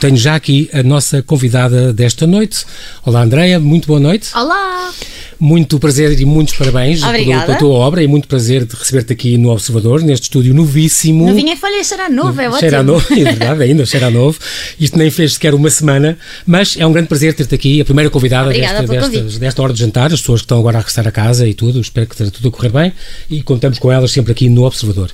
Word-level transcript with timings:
tenho 0.00 0.16
já 0.16 0.34
aqui 0.34 0.68
a 0.72 0.82
nossa 0.82 1.22
convidada 1.22 1.92
desta 1.92 2.26
noite. 2.26 2.64
Olá, 3.04 3.22
Andreia, 3.22 3.58
muito 3.58 3.86
boa 3.86 4.00
noite. 4.00 4.28
Olá! 4.34 4.92
Muito 5.38 5.78
prazer 5.78 6.18
e 6.18 6.24
muitos 6.24 6.54
parabéns 6.54 7.00
pela, 7.00 7.42
pela 7.42 7.58
tua 7.58 7.74
obra 7.74 8.02
e 8.02 8.06
muito 8.06 8.26
prazer 8.26 8.64
de 8.64 8.74
receber-te 8.74 9.12
aqui 9.12 9.36
no 9.36 9.50
Observador, 9.50 10.02
neste 10.02 10.24
estúdio 10.24 10.54
novíssimo. 10.54 11.26
Novinha 11.26 11.52
em 11.52 11.56
folha, 11.56 11.84
cheira 11.84 12.08
novo, 12.08 12.40
é 12.40 12.46
ótimo. 12.46 12.60
Cheira 12.60 12.82
novo, 12.82 13.06
é 13.12 13.24
verdade, 13.24 13.62
ainda 13.62 13.84
cheira 13.84 14.10
novo. 14.10 14.38
Isto 14.80 14.96
nem 14.98 15.10
fez 15.10 15.34
sequer 15.34 15.54
uma 15.54 15.68
semana, 15.68 16.18
mas 16.46 16.76
é 16.78 16.86
um 16.86 16.92
grande 16.92 17.08
prazer 17.08 17.34
ter-te 17.34 17.54
aqui, 17.54 17.80
a 17.80 17.84
primeira 17.84 18.08
convidada 18.10 18.50
desta, 18.50 18.82
desta, 18.82 19.38
desta 19.38 19.62
hora 19.62 19.72
de 19.74 19.80
jantar, 19.80 20.12
as 20.12 20.20
pessoas 20.20 20.40
que 20.40 20.44
estão 20.44 20.58
agora 20.58 20.78
a 20.78 20.80
regressar 20.80 21.06
a 21.06 21.12
casa 21.12 21.46
e 21.46 21.52
tudo, 21.52 21.80
espero 21.80 22.06
que 22.06 22.14
esteja 22.14 22.30
tudo 22.30 22.48
a 22.48 22.50
correr 22.50 22.70
bem 22.70 22.92
e 23.28 23.42
contamos 23.42 23.78
com 23.78 23.92
elas 23.92 24.10
sempre 24.10 24.32
aqui 24.32 24.48
no 24.48 24.64
Observador. 24.64 25.10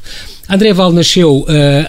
André 0.48 0.72
Val 0.72 0.92
nasceu 0.92 1.38
uh, 1.40 1.46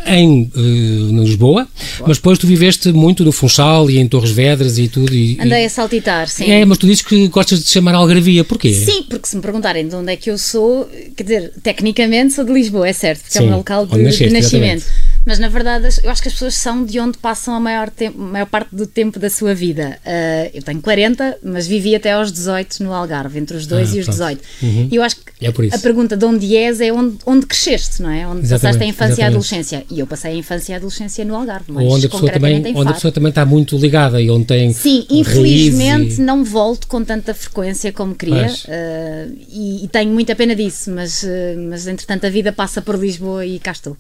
em 0.10 0.52
uh, 0.56 1.24
Lisboa, 1.24 1.68
mas 2.06 2.18
depois 2.18 2.38
tu 2.38 2.48
viveste 2.48 2.92
muito 2.92 3.24
no 3.24 3.32
Funchal 3.32 3.90
e 3.90 3.98
em 3.98 4.08
Torres 4.08 4.32
Vedras 4.32 4.78
e 4.78 4.88
tudo. 4.88 5.14
E, 5.14 5.38
Andei 5.40 5.66
a 5.66 5.70
saltitar, 5.70 6.28
sim. 6.28 6.50
É, 6.50 6.64
mas 6.64 6.78
tu 6.78 6.86
dizes 6.86 7.02
que 7.02 7.28
gostas 7.28 7.64
de 7.64 7.70
chamar 7.70 7.96
Algarvia, 7.96 8.44
porquê? 8.44 8.74
Sim, 8.74 9.04
porque 9.10 9.28
se 9.28 9.36
me 9.36 9.42
perguntarem 9.42 9.88
de 9.88 9.96
onde 9.96 10.12
é 10.12 10.16
que 10.16 10.30
eu 10.30 10.38
sou, 10.38 10.90
quer 11.16 11.24
dizer, 11.24 11.54
tecnicamente 11.62 12.34
sou 12.34 12.46
de 12.46 12.54
Lisboa, 12.54 12.88
é 12.88 12.94
certo, 12.94 13.22
porque 13.22 13.38
sim, 13.38 13.40
é 13.40 13.42
o 13.44 13.48
meu 13.48 13.58
local 13.58 13.86
de, 13.86 13.98
nasceste, 13.98 14.28
de 14.28 14.34
nascimento. 14.34 14.84
Exatamente 14.84 15.14
mas 15.26 15.40
na 15.40 15.48
verdade 15.48 15.88
eu 16.04 16.10
acho 16.10 16.22
que 16.22 16.28
as 16.28 16.34
pessoas 16.34 16.56
são 16.56 16.86
de 16.86 17.00
onde 17.00 17.18
passam 17.18 17.54
a 17.54 17.60
maior, 17.60 17.90
tempo, 17.90 18.18
maior 18.20 18.46
parte 18.46 18.76
do 18.76 18.86
tempo 18.86 19.20
da 19.20 19.30
sua 19.30 19.54
vida. 19.54 19.98
Uh, 20.06 20.52
eu 20.54 20.62
tenho 20.62 20.82
40, 20.82 21.40
mas 21.44 21.68
vivi 21.68 21.96
até 21.96 22.12
aos 22.12 22.32
18 22.32 22.84
no 22.84 22.94
Algarve, 22.94 23.40
entre 23.40 23.56
os 23.58 23.66
2 23.66 23.92
ah, 23.92 23.96
e 23.96 24.00
os 24.00 24.06
18. 24.08 24.42
Uhum. 24.62 24.88
E 24.92 24.96
eu 24.96 25.04
acho 25.04 25.18
que 25.18 25.24
é 25.42 25.76
a 25.76 25.80
pergunta 25.80 26.16
de 26.16 26.26
onde 26.26 26.56
és 26.56 26.80
é 26.80 26.92
onde, 26.92 27.18
onde 27.26 27.46
cresceste, 27.46 28.02
não 28.02 28.10
é? 28.10 28.28
Onde 28.28 28.42
exatamente, 28.42 28.62
passaste 28.62 28.84
a 28.84 28.88
infância 28.88 29.14
exatamente. 29.14 29.20
e 29.20 29.24
a 29.24 29.28
adolescência. 29.28 29.86
E 29.90 30.00
eu 30.00 30.08
passei 30.08 30.32
a 30.32 30.36
infância 30.36 30.72
e 30.72 30.74
a 30.74 30.78
adolescência 30.78 31.26
no 31.26 31.36
Algarve, 31.36 31.72
mas 31.72 31.86
onde 31.86 32.06
a 32.06 32.10
pessoa 32.10 32.32
também, 32.32 32.76
onde 32.76 32.90
a 32.90 32.94
pessoa 32.94 33.12
também 33.12 33.30
está 33.30 33.46
muito 33.46 33.78
ligada 33.78 34.22
e 34.22 34.30
onde 34.30 34.46
tem 34.46 34.74
Sim, 34.74 35.06
infelizmente 35.10 36.16
e... 36.16 36.22
não 36.22 36.44
volto 36.44 36.88
com 36.88 37.04
tanta 37.04 37.34
frequência 37.34 37.92
como 37.92 38.16
queria 38.16 38.48
uh, 38.48 39.36
e, 39.50 39.84
e, 39.84 39.88
tenho 39.88 40.12
muita 40.12 40.36
pena 40.36 40.56
disso, 40.56 40.92
mas, 40.92 41.24
uh, 41.24 41.28
mas 41.70 41.88
entretanto 41.88 42.26
a 42.26 42.30
vida 42.30 42.52
passa 42.52 42.82
por 42.82 42.96
Lisboa 42.96 43.46
e 43.46 43.60
cá 43.60 43.72
estou. 43.72 43.98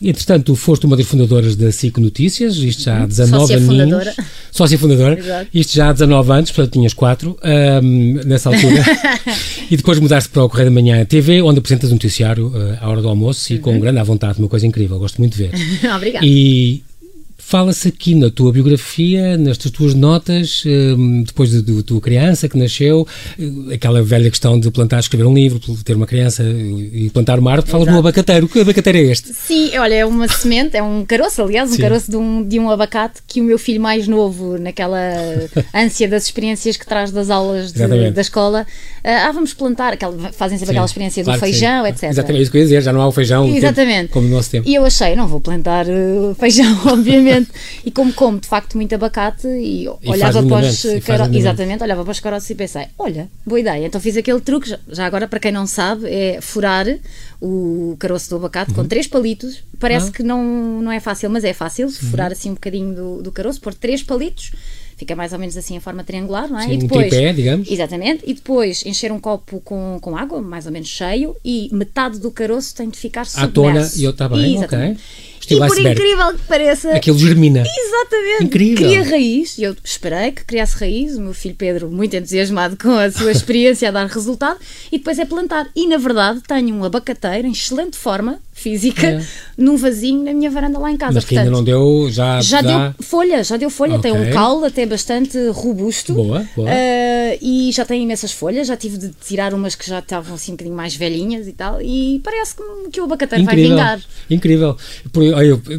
E 0.00 0.10
entretanto 0.10 0.53
tu 0.54 0.56
foste 0.56 0.86
uma 0.86 0.96
das 0.96 1.06
fundadoras 1.06 1.56
da 1.56 1.70
SIC 1.72 1.98
Notícias, 1.98 2.56
isto 2.56 2.84
já 2.84 3.02
há 3.02 3.06
19 3.06 3.40
Sócia 3.40 3.56
aninhos. 3.56 3.72
Fundadora. 3.72 4.14
Sócia 4.52 4.78
fundadora. 4.78 5.18
Exato. 5.18 5.48
Isto 5.52 5.74
já 5.74 5.88
há 5.88 5.92
19 5.92 6.32
anos, 6.32 6.50
portanto 6.52 6.72
tinhas 6.72 6.94
4 6.94 7.36
um, 7.82 8.14
nessa 8.24 8.50
altura. 8.50 8.84
e 9.68 9.76
depois 9.76 9.98
mudaste 9.98 10.30
para 10.30 10.44
o 10.44 10.48
Correio 10.48 10.70
da 10.70 10.74
Manhã 10.74 11.04
TV, 11.04 11.42
onde 11.42 11.58
apresentas 11.58 11.90
um 11.90 11.94
noticiário 11.94 12.48
uh, 12.48 12.78
à 12.80 12.88
hora 12.88 13.02
do 13.02 13.08
almoço 13.08 13.52
uhum. 13.52 13.58
e 13.58 13.60
com 13.60 13.70
uhum. 13.72 13.80
grande 13.80 13.98
à 13.98 14.04
vontade, 14.04 14.38
uma 14.38 14.48
coisa 14.48 14.64
incrível, 14.64 14.96
gosto 14.98 15.18
muito 15.18 15.36
de 15.36 15.48
ver. 15.48 15.52
Obrigada. 15.96 16.24
E 16.24 16.84
Fala-se 17.46 17.88
aqui 17.88 18.14
na 18.14 18.30
tua 18.30 18.50
biografia, 18.50 19.36
nestas 19.36 19.70
tuas 19.70 19.92
notas, 19.92 20.64
hum, 20.66 21.22
depois 21.24 21.52
da 21.52 21.82
tua 21.82 22.00
criança 22.00 22.48
que 22.48 22.56
nasceu, 22.56 23.06
eh, 23.38 23.74
aquela 23.74 24.02
velha 24.02 24.30
questão 24.30 24.58
de 24.58 24.70
plantar, 24.70 24.98
escrever 24.98 25.26
um 25.26 25.34
livro, 25.34 25.60
ter 25.84 25.94
uma 25.94 26.06
criança 26.06 26.42
e 26.42 27.10
plantar 27.10 27.38
uma 27.38 27.52
árvore, 27.52 27.70
falas 27.70 27.86
de 27.86 27.92
um 27.92 27.98
abacateiro. 27.98 28.48
Que 28.48 28.60
abacateiro 28.60 28.98
é 28.98 29.02
este? 29.02 29.34
Sim, 29.34 29.76
olha, 29.76 29.94
é 29.94 30.06
uma 30.06 30.26
semente, 30.26 30.74
é 30.74 30.82
um 30.82 31.04
caroço, 31.04 31.42
aliás, 31.42 31.70
um 31.70 31.74
Sim. 31.74 31.82
caroço 31.82 32.10
de 32.10 32.16
um, 32.16 32.42
de 32.42 32.58
um 32.58 32.70
abacate 32.70 33.20
que 33.28 33.42
o 33.42 33.44
meu 33.44 33.58
filho 33.58 33.80
mais 33.80 34.08
novo, 34.08 34.56
naquela 34.56 34.98
ânsia 35.74 36.08
das 36.08 36.24
experiências 36.24 36.78
que 36.78 36.86
traz 36.86 37.12
das 37.12 37.28
aulas 37.28 37.74
de, 37.74 38.10
da 38.10 38.20
escola, 38.22 38.66
ah, 39.04 39.30
vamos 39.32 39.52
plantar, 39.52 39.92
aquela, 39.92 40.32
fazem 40.32 40.56
sempre 40.56 40.72
sim, 40.72 40.78
aquela 40.78 40.86
experiência 40.86 41.22
do 41.22 41.26
claro 41.26 41.40
feijão, 41.40 41.86
etc. 41.86 42.04
Exatamente, 42.04 42.42
isso 42.42 42.50
que 42.50 42.56
eu 42.56 42.60
ia 42.60 42.64
dizer, 42.64 42.82
já 42.82 42.92
não 42.92 43.02
há 43.02 43.06
o 43.06 43.12
feijão 43.12 43.46
Exatamente. 43.54 44.00
Tempo, 44.04 44.12
como 44.14 44.28
no 44.28 44.34
nosso 44.34 44.50
tempo. 44.50 44.66
E 44.66 44.74
eu 44.74 44.84
achei, 44.84 45.14
não 45.14 45.28
vou 45.28 45.40
plantar 45.40 45.84
uh, 45.86 46.34
feijão, 46.38 46.80
obviamente 46.88 47.33
e 47.84 47.90
como 47.90 48.12
como 48.12 48.40
de 48.40 48.46
facto 48.46 48.76
muito 48.76 48.94
abacate 48.94 49.46
e, 49.46 49.84
e 49.84 49.88
olhava 50.06 50.42
para 50.42 50.66
os 50.66 50.82
caroços, 51.04 51.36
exatamente, 51.36 51.82
olhava 51.82 52.02
para 52.02 52.12
os 52.12 52.20
caroços 52.20 52.50
e 52.50 52.54
pensei, 52.54 52.86
olha, 52.98 53.28
boa 53.46 53.60
ideia. 53.60 53.86
Então 53.86 54.00
fiz 54.00 54.16
aquele 54.16 54.40
truque, 54.40 54.68
já, 54.68 54.78
já 54.88 55.06
agora 55.06 55.26
para 55.26 55.38
quem 55.38 55.52
não 55.52 55.66
sabe, 55.66 56.06
é 56.06 56.40
furar 56.40 56.86
o 57.40 57.96
caroço 57.98 58.30
do 58.30 58.36
abacate 58.36 58.70
uhum. 58.70 58.76
com 58.76 58.84
três 58.86 59.06
palitos. 59.06 59.62
Parece 59.78 60.08
ah. 60.08 60.12
que 60.12 60.22
não, 60.22 60.42
não 60.80 60.92
é 60.92 61.00
fácil, 61.00 61.30
mas 61.30 61.44
é 61.44 61.52
fácil, 61.52 61.86
uhum. 61.86 61.92
furar 61.92 62.32
assim 62.32 62.50
um 62.50 62.54
bocadinho 62.54 62.94
do, 62.94 63.22
do 63.22 63.32
caroço, 63.32 63.60
pôr 63.60 63.74
três 63.74 64.02
palitos 64.02 64.52
fica 64.96 65.14
mais 65.14 65.32
ou 65.32 65.38
menos 65.38 65.56
assim 65.56 65.76
em 65.76 65.80
forma 65.80 66.04
triangular, 66.04 66.48
não 66.48 66.58
é? 66.58 66.64
Sim, 66.64 66.72
e 66.72 66.76
depois, 66.78 67.06
um 67.06 67.10
tripé, 67.10 67.32
digamos. 67.32 67.70
Exatamente, 67.70 68.24
e 68.26 68.34
depois 68.34 68.84
encher 68.86 69.12
um 69.12 69.20
copo 69.20 69.60
com, 69.60 69.98
com 70.00 70.16
água, 70.16 70.40
mais 70.40 70.66
ou 70.66 70.72
menos 70.72 70.88
cheio, 70.88 71.36
e 71.44 71.68
metade 71.72 72.18
do 72.18 72.30
caroço 72.30 72.74
tem 72.74 72.88
de 72.88 72.98
ficar 72.98 73.26
submerso. 73.26 73.50
À 73.50 73.52
tona 73.52 73.90
e 73.96 74.06
outra 74.06 74.28
bem, 74.28 74.64
ok. 74.64 74.96
E 75.50 75.56
por 75.56 75.64
iceberg. 75.64 76.00
incrível 76.00 76.32
que 76.34 76.42
pareça. 76.46 76.90
Aquilo 76.90 77.18
germina. 77.18 77.62
Exatamente. 77.62 78.44
Incrível. 78.44 78.88
Cria 78.88 79.02
raiz. 79.02 79.58
Eu 79.58 79.76
esperei 79.82 80.32
que 80.32 80.44
criasse 80.44 80.76
raiz. 80.78 81.16
O 81.16 81.20
meu 81.20 81.34
filho 81.34 81.54
Pedro, 81.54 81.90
muito 81.90 82.14
entusiasmado 82.16 82.76
com 82.76 82.90
a 82.90 83.10
sua 83.10 83.32
experiência 83.32 83.88
a 83.88 83.92
dar 83.92 84.06
resultado. 84.06 84.58
E 84.90 84.98
depois 84.98 85.18
é 85.18 85.24
plantar. 85.24 85.68
E 85.74 85.86
na 85.86 85.96
verdade 85.96 86.40
tenho 86.46 86.74
um 86.74 86.84
abacateiro 86.84 87.46
em 87.46 87.52
excelente 87.52 87.96
forma 87.96 88.38
física 88.54 89.06
é. 89.06 89.22
num 89.58 89.76
vasinho 89.76 90.24
na 90.24 90.32
minha 90.32 90.50
varanda 90.50 90.78
lá 90.78 90.90
em 90.90 90.96
casa. 90.96 91.14
Mas 91.14 91.24
que 91.24 91.34
Portanto, 91.34 91.46
ainda 91.46 91.56
não 91.56 91.64
deu, 91.64 92.08
já, 92.10 92.40
já, 92.40 92.62
já... 92.62 92.88
deu 92.88 92.94
folha, 93.04 93.42
já 93.42 93.56
deu 93.56 93.68
folha, 93.68 93.96
okay. 93.96 94.12
tem 94.12 94.20
um 94.20 94.32
caule 94.32 94.66
até 94.66 94.86
bastante 94.86 95.36
robusto 95.48 96.14
boa, 96.14 96.46
boa. 96.54 96.68
Uh, 96.70 96.72
e 97.40 97.70
já 97.72 97.84
tem 97.84 98.02
imensas 98.02 98.32
folhas, 98.32 98.66
já 98.66 98.76
tive 98.76 98.98
de 98.98 99.10
tirar 99.24 99.54
umas 99.54 99.74
que 99.74 99.88
já 99.88 99.98
estavam 99.98 100.34
assim 100.34 100.52
um 100.52 100.54
bocadinho 100.54 100.76
mais 100.76 100.94
velhinhas 100.94 101.46
e 101.46 101.52
tal, 101.52 101.80
e 101.80 102.20
parece 102.22 102.56
que, 102.56 102.62
que 102.92 103.00
o 103.00 103.04
abacateiro 103.04 103.44
Incrível. 103.44 103.76
vai 103.76 103.96
vingar. 103.96 104.00
Incrível. 104.30 104.76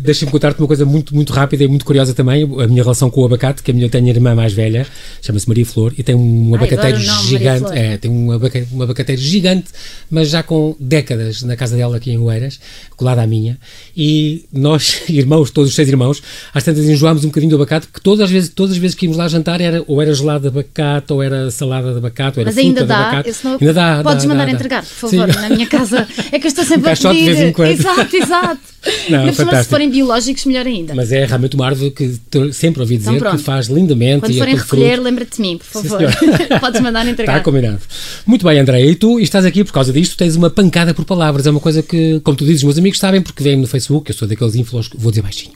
Deixa-me 0.02 0.32
contar-te 0.32 0.60
uma 0.60 0.68
coisa 0.68 0.86
muito, 0.86 1.14
muito 1.14 1.34
rápida 1.34 1.64
e 1.64 1.68
muito 1.68 1.86
curiosa 1.86 2.14
também, 2.14 2.44
a 2.44 2.68
minha 2.68 2.84
relação 2.84 3.10
com 3.10 3.22
o 3.22 3.26
abacate, 3.26 3.64
que 3.64 3.72
a 3.72 3.74
minha, 3.74 3.90
tenho 3.90 4.06
a 4.06 4.10
irmã 4.10 4.36
mais 4.36 4.54
velha, 4.54 4.86
chama-se 5.22 5.48
Maria 5.48 5.66
Flor, 5.66 5.94
e 5.98 6.04
tem 6.04 6.16
um 6.16 6.56
abacateiro 6.56 6.98
Ai, 6.98 7.04
gigante, 7.26 7.78
é, 7.78 7.98
tem 7.98 8.12
um, 8.12 8.32
abacateiro, 8.32 8.68
um 8.74 8.82
abacateiro 8.82 9.22
gigante, 9.22 9.68
mas 10.10 10.30
já 10.30 10.44
com 10.44 10.76
décadas 10.80 11.44
na 11.44 11.56
casa 11.56 11.76
dela 11.76 11.98
aqui 11.98 12.12
em 12.12 12.18
Oeiras, 12.18 12.60
colada 12.96 13.22
à 13.22 13.28
minha, 13.28 13.58
e 13.96 14.46
nós, 14.52 15.04
irmãos, 15.10 15.52
todos 15.52 15.70
os 15.70 15.76
seis 15.76 15.88
irmãos, 15.88 16.22
às 16.54 16.64
tantas 16.64 16.86
enjoámos 16.86 17.24
um 17.24 17.28
bocadinho 17.28 17.52
do 17.52 17.56
abacate, 17.56 17.88
porque 17.88 18.02
todas 18.02 18.26
as 18.26 18.32
vezes, 18.32 18.50
todas 18.50 18.74
as 18.74 18.78
vezes 18.78 18.96
que 18.96 19.06
íamos 19.06 19.18
lá 19.18 19.28
jantar 19.28 19.62
era, 19.62 19.84
ou 19.88 20.02
era 20.02 20.14
gelado 20.14 20.42
de 20.42 20.48
abacate, 20.48 21.14
ou 21.14 21.22
era 21.22 21.45
salada 21.52 21.92
de 21.92 21.98
abacate, 21.98 22.40
era 22.40 22.48
Mas 22.48 22.56
fruta 22.56 22.68
ainda 22.68 22.86
dá, 22.86 22.98
abacate. 23.10 23.36
Não, 23.44 23.52
ainda 23.54 23.74
dá, 23.74 24.04
Podes 24.04 24.24
dá, 24.24 24.30
mandar 24.30 24.46
dá, 24.46 24.52
entregar, 24.52 24.82
por 24.84 25.10
favor, 25.10 25.34
Sim. 25.34 25.42
na 25.42 25.50
minha 25.50 25.68
casa. 25.68 26.08
É 26.32 26.40
que 26.40 26.46
eu 26.46 26.50
estou 26.50 26.66
sempre 26.66 26.90
um 26.90 26.94
a 26.94 26.96
pedir. 26.96 27.14
De 27.14 27.26
vez 27.26 27.40
em 27.40 27.52
quando. 27.54 27.72
Exato, 27.72 28.16
exato. 28.16 28.75
Não, 29.10 29.26
Mas 29.26 29.36
se 29.36 29.70
forem 29.70 29.90
biológicos, 29.90 30.46
melhor 30.46 30.66
ainda. 30.66 30.94
Mas 30.94 31.12
é 31.12 31.26
realmente 31.26 31.56
uma 31.56 31.66
árvore 31.66 31.92
que 31.92 32.20
sempre 32.54 32.82
ouvi 32.82 32.98
dizer 32.98 33.14
então, 33.14 33.32
que 33.32 33.44
faz 33.44 33.68
lindamente. 33.68 34.22
Quando 34.22 34.38
forem 34.38 34.56
recolher, 34.56 35.00
lembra-te 35.00 35.36
de 35.38 35.42
mim, 35.42 35.58
por 35.58 35.66
favor. 35.66 36.02
Podes 36.60 36.82
mandar 36.82 37.08
entregar. 37.08 37.38
Está 37.38 37.44
combinado. 37.44 37.80
Muito 38.26 38.46
bem, 38.46 38.60
André. 38.60 38.86
E 38.86 38.96
tu 38.96 39.20
estás 39.20 39.46
aqui 39.46 39.64
por 39.64 39.74
causa 39.74 39.92
disto, 39.92 40.18
tens 40.18 40.36
uma 40.36 40.50
pancada 40.50 40.94
por 40.94 41.06
palavras. 41.06 41.48
É 41.48 41.52
uma 41.52 41.60
coisa 41.60 41.82
que, 41.82 42.20
como 42.22 42.38
tu 42.38 42.46
dizes, 42.46 42.64
meus 42.64 42.78
amigos 42.78 43.00
sabem 43.00 43.22
porque 43.22 43.44
vêm 43.44 43.58
no 43.58 43.68
Facebook. 43.68 44.10
Eu 44.12 44.16
sou 44.16 44.28
daqueles 44.28 44.56
influencers, 44.56 44.94
vou 44.98 45.12
dizer 45.12 45.22
baixinho. 45.22 45.54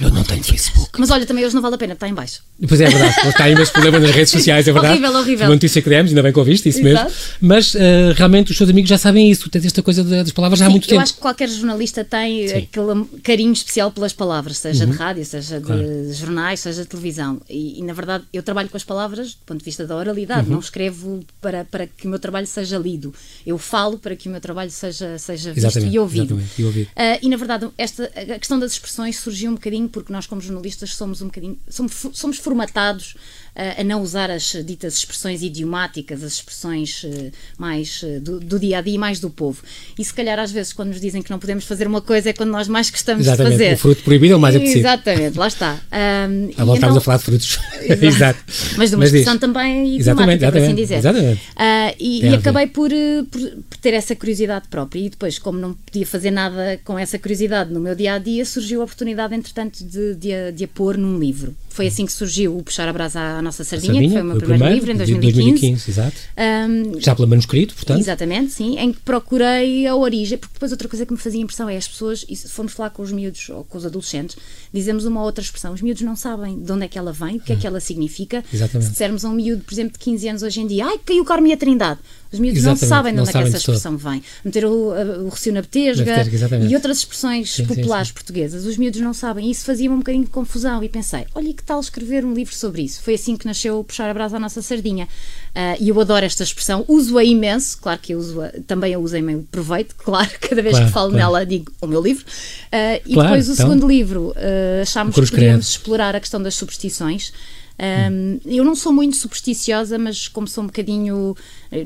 Eu 0.00 0.10
não 0.10 0.22
tenho 0.24 0.42
Facebook. 0.42 0.90
Mas 0.98 1.10
olha, 1.10 1.26
também 1.26 1.44
hoje 1.44 1.54
não 1.54 1.62
vale 1.62 1.74
a 1.74 1.78
pena, 1.78 1.92
está 1.92 2.08
em 2.08 2.14
baixo. 2.14 2.40
Pois 2.66 2.80
é, 2.80 2.84
é 2.84 2.90
verdade. 2.90 3.28
Está 3.28 3.44
aí 3.44 3.52
imenso 3.52 3.72
problema 3.72 3.98
nas 3.98 4.10
redes 4.10 4.30
sociais, 4.30 4.66
é 4.66 4.72
verdade. 4.72 4.94
horrível, 4.94 5.18
horrível. 5.18 5.46
Uma 5.46 5.54
notícia 5.54 5.82
que 5.82 5.88
demos, 5.88 6.10
ainda 6.10 6.22
bem 6.22 6.32
que 6.32 6.38
ouviste, 6.38 6.68
isso 6.68 6.86
Exato. 6.86 7.04
mesmo. 7.04 7.18
Mas 7.40 7.74
uh, 7.74 7.78
realmente 8.14 8.50
os 8.50 8.56
seus 8.56 8.70
amigos 8.70 8.88
já 8.88 8.98
sabem 8.98 9.30
isso. 9.30 9.48
Tens 9.50 9.66
esta 9.66 9.82
coisa 9.82 10.02
das 10.04 10.32
palavras 10.32 10.58
Sim, 10.58 10.66
há 10.66 10.70
muito 10.70 10.84
eu 10.84 10.88
tempo. 10.88 11.00
Eu 11.00 11.02
acho 11.02 11.14
que 11.14 11.20
qualquer 11.20 11.48
jornalista 11.48 12.04
tem 12.04 12.48
Sim. 12.48 12.68
Aquele 12.70 13.04
carinho 13.22 13.52
especial 13.52 13.90
pelas 13.90 14.12
palavras, 14.12 14.58
seja 14.58 14.84
uhum. 14.84 14.92
de 14.92 14.96
rádio, 14.96 15.24
seja 15.24 15.60
claro. 15.60 15.82
de 15.82 16.12
jornais, 16.12 16.60
seja 16.60 16.82
de 16.82 16.88
televisão. 16.88 17.40
E, 17.48 17.80
e, 17.80 17.82
na 17.82 17.92
verdade, 17.92 18.24
eu 18.32 18.42
trabalho 18.42 18.68
com 18.68 18.76
as 18.76 18.84
palavras 18.84 19.34
do 19.34 19.40
ponto 19.44 19.58
de 19.58 19.64
vista 19.64 19.86
da 19.86 19.96
oralidade. 19.96 20.46
Uhum. 20.46 20.54
Não 20.54 20.60
escrevo 20.60 21.24
para, 21.40 21.64
para 21.64 21.86
que 21.86 22.06
o 22.06 22.10
meu 22.10 22.18
trabalho 22.18 22.46
seja 22.46 22.78
lido. 22.78 23.12
Eu 23.44 23.58
falo 23.58 23.98
para 23.98 24.14
que 24.14 24.28
o 24.28 24.30
meu 24.30 24.40
trabalho 24.40 24.70
seja, 24.70 25.18
seja 25.18 25.52
visto 25.52 25.66
exatamente, 25.66 25.94
e 25.94 25.98
ouvido. 25.98 26.40
E, 26.58 26.64
ouvido. 26.64 26.88
Uh, 26.88 27.18
e 27.22 27.28
na 27.28 27.36
verdade, 27.36 27.68
esta, 27.76 28.04
a 28.04 28.38
questão 28.38 28.58
das 28.58 28.72
expressões 28.72 29.18
surgiu 29.18 29.50
um 29.50 29.54
bocadinho 29.54 29.88
porque 29.88 30.12
nós, 30.12 30.26
como 30.26 30.40
jornalistas, 30.40 30.94
somos 30.94 31.20
um 31.20 31.26
bocadinho 31.26 31.58
somos, 31.68 32.06
somos 32.12 32.38
formatados 32.38 33.14
a 33.54 33.84
não 33.84 34.02
usar 34.02 34.30
as 34.30 34.56
ditas 34.64 34.96
expressões 34.96 35.42
idiomáticas, 35.42 36.22
as 36.22 36.34
expressões 36.34 37.04
eh, 37.04 37.30
mais 37.58 38.00
eh, 38.04 38.20
do, 38.20 38.40
do, 38.40 38.58
dia 38.58 38.78
a 38.78 38.80
dia, 38.80 38.98
mais 38.98 39.20
do 39.20 39.28
povo. 39.28 39.62
E 39.98 40.04
se 40.04 40.14
calhar 40.14 40.38
às 40.38 40.50
vezes 40.50 40.72
quando 40.72 40.88
nos 40.90 41.00
dizem 41.00 41.22
que 41.22 41.30
não 41.30 41.38
podemos 41.38 41.64
fazer 41.64 41.86
uma 41.86 42.00
coisa 42.00 42.30
é 42.30 42.32
quando 42.32 42.50
nós 42.50 42.68
mais 42.68 42.90
gostamos 42.90 43.26
Exatamente. 43.26 43.52
de 43.52 43.58
fazer. 43.58 43.74
O 43.74 43.78
fruto 43.78 44.02
proibido 44.02 44.34
é 44.34 44.36
o 44.36 44.40
mais 44.40 44.54
apetecido. 44.54 44.80
Exatamente, 44.80 45.38
lá 45.38 45.48
está. 45.48 45.80
Um, 45.92 46.50
a 46.56 46.64
voltarmos 46.64 46.76
então, 46.76 46.96
a 46.96 47.00
falar 47.00 47.16
de 47.18 47.24
frutos. 47.24 47.58
Exato. 47.82 48.04
Exato. 48.20 48.38
Mas 48.76 48.90
de 48.90 48.96
uma 48.96 49.00
Mas 49.00 49.08
expressão 49.08 49.34
diz. 49.34 49.40
também 49.40 49.96
idiomática, 49.96 50.52
por 50.52 50.60
assim 50.60 50.74
dizer. 50.74 50.96
Exatamente. 50.96 51.40
Uh, 51.50 51.96
e, 51.98 52.24
e 52.24 52.34
acabei 52.34 52.66
por, 52.66 52.90
por, 53.30 53.40
por, 53.40 53.78
ter 53.78 53.94
essa 53.94 54.14
curiosidade 54.14 54.68
própria. 54.68 55.00
E 55.00 55.10
depois, 55.10 55.38
como 55.38 55.58
não 55.58 55.74
podia 55.74 56.06
fazer 56.06 56.30
nada 56.30 56.80
com 56.84 56.98
essa 56.98 57.18
curiosidade 57.18 57.72
no 57.72 57.80
meu 57.80 57.94
dia 57.94 58.14
a 58.14 58.18
dia, 58.18 58.44
surgiu 58.44 58.80
a 58.80 58.84
oportunidade, 58.84 59.34
entretanto, 59.34 59.84
de, 59.84 60.14
de, 60.14 60.52
de 60.52 60.64
a 60.64 60.68
pôr 60.68 60.96
num 60.96 61.18
livro. 61.18 61.54
Foi 61.68 61.86
assim 61.86 62.04
que 62.04 62.12
surgiu 62.12 62.56
o 62.56 62.62
Puxar 62.62 62.88
a 62.88 62.92
Brasa 62.92 63.20
à 63.20 63.39
à 63.40 63.42
Nossa 63.42 63.64
Sardinha, 63.64 63.94
Sardinha 63.94 64.08
que 64.08 64.14
foi 64.14 64.22
o 64.22 64.24
meu 64.24 64.36
primeiro, 64.36 64.58
primeiro, 64.58 64.74
livro, 64.74 64.92
em 64.92 64.96
2015. 64.96 65.42
2015 65.42 65.90
exato. 65.90 66.16
Um, 66.38 67.00
Já 67.00 67.14
pelo 67.16 67.28
manuscrito, 67.28 67.74
portanto. 67.74 68.00
Exatamente, 68.00 68.52
sim, 68.52 68.78
em 68.78 68.92
que 68.92 69.00
procurei 69.00 69.86
a 69.86 69.96
origem, 69.96 70.38
porque 70.38 70.54
depois 70.54 70.70
outra 70.70 70.88
coisa 70.88 71.04
que 71.04 71.12
me 71.12 71.18
fazia 71.18 71.40
impressão 71.40 71.68
é 71.68 71.76
as 71.76 71.88
pessoas, 71.88 72.24
e 72.28 72.36
se 72.36 72.48
formos 72.48 72.72
falar 72.72 72.90
com 72.90 73.02
os 73.02 73.10
miúdos 73.10 73.48
ou 73.48 73.64
com 73.64 73.76
os 73.76 73.84
adolescentes, 73.84 74.36
dizemos 74.72 75.04
uma 75.04 75.22
outra 75.22 75.42
expressão. 75.42 75.72
Os 75.72 75.82
miúdos 75.82 76.02
não 76.02 76.14
sabem 76.14 76.60
de 76.60 76.70
onde 76.70 76.84
é 76.84 76.88
que 76.88 76.98
ela 76.98 77.12
vem, 77.12 77.36
o 77.36 77.40
que 77.40 77.52
é 77.52 77.56
que 77.56 77.66
ela 77.66 77.80
significa. 77.80 78.44
Exatamente. 78.52 78.86
Se 78.86 78.92
dissermos 78.92 79.24
a 79.24 79.28
um 79.28 79.32
miúdo, 79.32 79.64
por 79.64 79.72
exemplo, 79.72 79.92
de 79.92 79.98
15 79.98 80.28
anos 80.28 80.42
hoje 80.42 80.60
em 80.60 80.66
dia, 80.66 80.86
ai, 80.86 80.98
caiu 81.04 81.24
Carme 81.24 81.50
e 81.50 81.52
a 81.52 81.56
Trindade. 81.56 82.00
Os 82.32 82.38
miúdos 82.38 82.58
exatamente, 82.58 82.82
não 82.82 82.88
sabem 82.88 83.14
de 83.14 83.20
onde 83.20 83.30
é 83.30 83.32
que 83.32 83.38
essa 83.38 83.56
expressão 83.56 83.96
vem. 83.96 84.22
Meter 84.44 84.64
o, 84.64 84.92
o 85.24 85.28
Recio 85.28 85.52
na 85.52 85.62
Betesga 85.62 86.24
e 86.68 86.74
outras 86.74 86.98
expressões 86.98 87.52
sim, 87.52 87.66
populares 87.66 88.08
sim, 88.08 88.12
sim. 88.12 88.14
portuguesas. 88.14 88.64
Os 88.64 88.76
miúdos 88.76 89.00
não 89.00 89.12
sabem. 89.12 89.48
E 89.48 89.50
isso 89.50 89.64
fazia-me 89.64 89.94
um 89.94 89.98
bocadinho 89.98 90.24
de 90.24 90.30
confusão. 90.30 90.82
E 90.84 90.88
pensei, 90.88 91.26
olha 91.34 91.52
que 91.52 91.62
tal 91.62 91.80
escrever 91.80 92.24
um 92.24 92.32
livro 92.32 92.54
sobre 92.54 92.82
isso? 92.82 93.02
Foi 93.02 93.14
assim 93.14 93.36
que 93.36 93.46
nasceu 93.46 93.82
Puxar 93.82 94.08
a 94.08 94.14
Brasa 94.14 94.36
à 94.36 94.40
Nossa 94.40 94.62
Sardinha. 94.62 95.08
Uh, 95.50 95.76
e 95.80 95.88
eu 95.88 96.00
adoro 96.00 96.24
esta 96.24 96.44
expressão, 96.44 96.84
uso-a 96.86 97.24
imenso, 97.24 97.76
claro 97.78 97.98
que 98.00 98.14
eu 98.14 98.18
uso 98.20 98.40
-a, 98.40 98.52
também 98.68 98.94
a 98.94 98.98
uso 99.00 99.16
em 99.16 99.22
meu 99.22 99.44
proveito, 99.50 99.96
claro, 99.98 100.30
cada 100.40 100.62
vez 100.62 100.74
claro, 100.74 100.86
que 100.86 100.92
falo 100.92 101.10
claro. 101.10 101.24
nela 101.24 101.44
digo 101.44 101.72
o 101.80 101.86
meu 101.88 102.00
livro. 102.00 102.24
Uh, 102.24 103.02
e 103.04 103.14
claro, 103.14 103.30
depois 103.30 103.48
o 103.48 103.52
então, 103.52 103.66
segundo 103.66 103.88
livro, 103.88 104.28
uh, 104.28 104.82
achámos 104.82 105.16
que 105.16 105.30
podíamos 105.30 105.68
explorar 105.68 106.14
a 106.14 106.20
questão 106.20 106.40
das 106.40 106.54
superstições. 106.54 107.32
Um, 107.80 108.38
eu 108.44 108.62
não 108.62 108.74
sou 108.74 108.92
muito 108.92 109.16
supersticiosa, 109.16 109.96
mas 109.96 110.28
como 110.28 110.46
sou 110.46 110.64
um 110.64 110.66
bocadinho. 110.66 111.34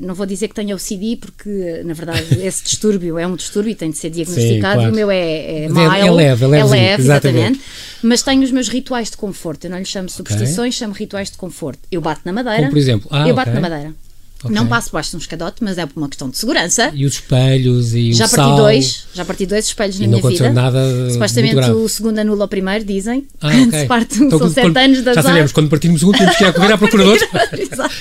Não 0.01 0.13
vou 0.13 0.25
dizer 0.25 0.49
que 0.49 0.55
tenho 0.55 0.75
OCD, 0.75 1.15
porque 1.15 1.81
na 1.85 1.93
verdade 1.93 2.25
esse 2.43 2.63
distúrbio 2.63 3.17
é 3.17 3.25
um 3.25 3.35
distúrbio 3.35 3.71
e 3.71 3.75
tem 3.75 3.91
de 3.91 3.97
ser 3.97 4.09
diagnosticado. 4.09 4.53
Sim, 4.53 4.59
claro. 4.59 4.91
O 4.91 4.95
meu 4.95 5.09
é, 5.09 5.17
é, 5.17 5.65
é 5.65 5.69
mild, 5.69 5.79
é 5.79 6.11
leve, 6.11 6.43
é 6.43 6.47
leve, 6.47 6.61
é 6.61 6.65
leve 6.65 7.01
exatamente. 7.01 7.37
exatamente. 7.37 7.61
Mas 8.03 8.21
tenho 8.21 8.43
os 8.43 8.51
meus 8.51 8.67
rituais 8.67 9.09
de 9.09 9.15
conforto. 9.15 9.65
Eu 9.65 9.71
não 9.71 9.79
lhes 9.79 9.87
chamo 9.87 10.09
superstições, 10.09 10.75
okay. 10.75 10.79
chamo 10.79 10.93
rituais 10.93 11.31
de 11.31 11.37
conforto. 11.37 11.79
Eu 11.89 12.01
bato 12.01 12.21
na 12.25 12.33
madeira. 12.33 12.57
Como 12.59 12.71
por 12.71 12.77
exemplo, 12.77 13.07
ah, 13.11 13.27
eu 13.27 13.33
bato 13.33 13.51
okay. 13.51 13.61
na 13.61 13.69
madeira. 13.69 13.95
Okay. 14.43 14.55
Não 14.55 14.67
passo 14.67 14.91
baixo 14.91 15.11
de 15.11 15.15
um 15.15 15.19
escadote, 15.19 15.63
mas 15.63 15.77
é 15.77 15.85
por 15.85 15.99
uma 15.99 16.07
questão 16.07 16.29
de 16.29 16.37
segurança. 16.37 16.91
E 16.93 17.05
os 17.05 17.13
espelhos 17.13 17.95
e 17.95 18.13
já 18.13 18.25
o 18.25 18.29
parti 18.29 18.35
sal. 18.35 18.57
dois, 18.57 19.07
já 19.13 19.25
parti 19.25 19.45
dois 19.45 19.65
espelhos 19.65 19.99
na 19.99 20.07
minha 20.07 20.21
vida. 20.21 20.49
nada 20.51 21.09
Supostamente 21.11 21.71
o 21.71 21.87
segundo 21.89 22.19
anula 22.19 22.45
o 22.45 22.47
primeiro, 22.47 22.85
dizem. 22.85 23.25
Ah, 23.41 23.47
okay. 23.67 23.81
Se 23.81 23.85
parte, 23.87 24.21
então, 24.21 24.37
são 24.37 24.49
sete 24.49 24.77
anos 24.77 25.01
de 25.01 25.09
azar. 25.09 25.23
Já 25.23 25.29
sabemos, 25.29 25.51
quando 25.51 25.69
partimos 25.69 25.97
o 25.97 25.99
segundo 25.99 26.17
temos 26.17 26.35
que 26.35 26.43
ir 26.43 26.47
a 26.47 26.53
correr 26.53 26.73
à 26.73 26.77
procura 26.77 27.03
de 27.03 27.09
outro. 27.09 27.27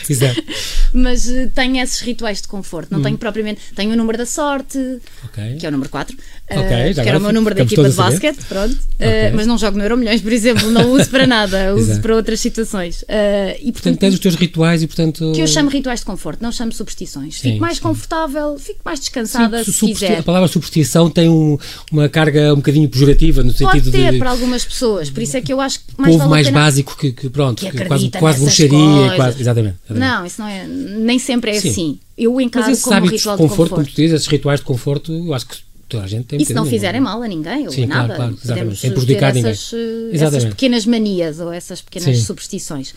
Exato. 0.08 0.42
Mas 0.92 1.26
uh, 1.26 1.50
tenho 1.54 1.82
esses 1.82 2.00
rituais 2.00 2.40
de 2.40 2.48
conforto. 2.48 2.88
Não 2.90 3.00
hum. 3.00 3.02
tenho 3.02 3.18
propriamente. 3.18 3.60
Tenho 3.74 3.92
o 3.92 3.96
número 3.96 4.16
da 4.16 4.26
sorte, 4.26 4.78
okay. 5.24 5.56
que 5.56 5.66
é 5.66 5.68
o 5.68 5.72
número 5.72 5.90
4. 5.90 6.14
Uh, 6.14 6.18
eh, 6.50 6.94
que 6.94 7.00
era 7.00 7.18
o 7.18 7.20
meu 7.20 7.32
número 7.32 7.54
da 7.54 7.62
equipa 7.62 7.88
de 7.88 7.96
basquete, 7.96 8.38
pronto. 8.48 8.74
Uh, 8.74 9.34
mas 9.34 9.46
não 9.46 9.58
jogo 9.58 9.76
no 9.76 9.82
Euro 9.82 9.96
Milhões, 9.96 10.20
por 10.20 10.32
exemplo, 10.32 10.70
não 10.70 10.92
uso 10.92 11.10
para 11.10 11.26
nada, 11.26 11.74
uso 11.74 12.00
para 12.00 12.14
outras 12.14 12.38
situações. 12.38 13.04
e 13.60 13.72
portanto, 13.72 13.98
tens 13.98 14.14
os 14.14 14.20
teus 14.20 14.34
rituais 14.34 14.82
e 14.82 14.86
portanto. 14.86 15.32
Que 15.34 15.40
eu 15.40 15.46
chamo 15.46 15.68
rituais 15.68 16.00
de 16.00 16.06
conforto, 16.06 16.23
não 16.40 16.50
chamo 16.50 16.72
superstições 16.72 16.94
superstições. 16.94 17.40
Sim, 17.40 17.52
fico 17.52 17.60
mais 17.60 17.76
sim. 17.76 17.82
confortável, 17.82 18.58
fico 18.58 18.80
mais 18.84 19.00
descansada 19.00 19.64
sim, 19.64 19.72
se 19.72 19.86
quiser. 19.86 20.18
A 20.18 20.22
palavra 20.22 20.48
superstição 20.48 21.10
tem 21.10 21.28
um, 21.28 21.58
uma 21.92 22.08
carga 22.08 22.52
um 22.52 22.56
bocadinho 22.56 22.88
pejorativa 22.88 23.42
no 23.42 23.52
Pode 23.52 23.58
sentido 23.58 23.90
ter 23.90 24.12
de, 24.12 24.18
para 24.18 24.30
algumas 24.30 24.64
pessoas, 24.64 25.10
por 25.10 25.22
isso 25.22 25.36
é 25.36 25.40
que 25.40 25.52
eu 25.52 25.60
acho 25.60 25.80
que 25.80 25.86
mais 25.96 26.16
povo 26.16 26.28
mais 26.28 26.48
básico 26.48 26.96
que, 26.96 27.12
que 27.12 27.28
pronto, 27.28 27.60
que, 27.60 27.70
que 27.70 27.84
quase, 27.84 28.10
quase 28.10 28.40
bruxaria, 28.40 29.16
quase, 29.16 29.40
exatamente, 29.40 29.76
exatamente, 29.84 30.00
Não, 30.00 30.26
isso 30.26 30.40
não 30.40 30.48
é, 30.48 30.66
nem 30.66 31.18
sempre 31.18 31.52
é 31.52 31.56
assim. 31.56 31.98
Eu 32.16 32.40
encaro 32.40 32.66
Mas 32.68 32.80
como 32.80 32.96
um 32.96 33.06
ritual 33.06 33.36
de 33.36 33.42
conforto, 33.42 33.42
de 33.42 33.48
conforto, 33.48 33.70
como 33.74 33.86
tu 33.86 33.96
dizes, 33.96 34.20
esses 34.20 34.28
rituais 34.28 34.60
de 34.60 34.66
conforto, 34.66 35.12
eu 35.12 35.34
acho 35.34 35.46
que 35.46 35.56
toda 35.88 36.04
a 36.04 36.06
gente 36.06 36.26
tem 36.26 36.40
E 36.40 36.44
se 36.44 36.54
não 36.54 36.64
fizerem 36.64 37.00
mal 37.00 37.22
a 37.22 37.28
ninguém, 37.28 37.66
ou 37.66 37.72
Sim, 37.72 37.86
nada, 37.86 38.14
claro, 38.14 38.36
claro, 38.36 38.76
sem 38.76 38.90
prejudicar 38.90 39.36
essas. 39.36 39.72
Eh, 39.72 40.16
essas 40.16 40.44
pequenas 40.44 40.86
manias 40.86 41.40
ou 41.40 41.52
essas 41.52 41.80
pequenas 41.80 42.16
Sim. 42.16 42.24
superstições. 42.24 42.94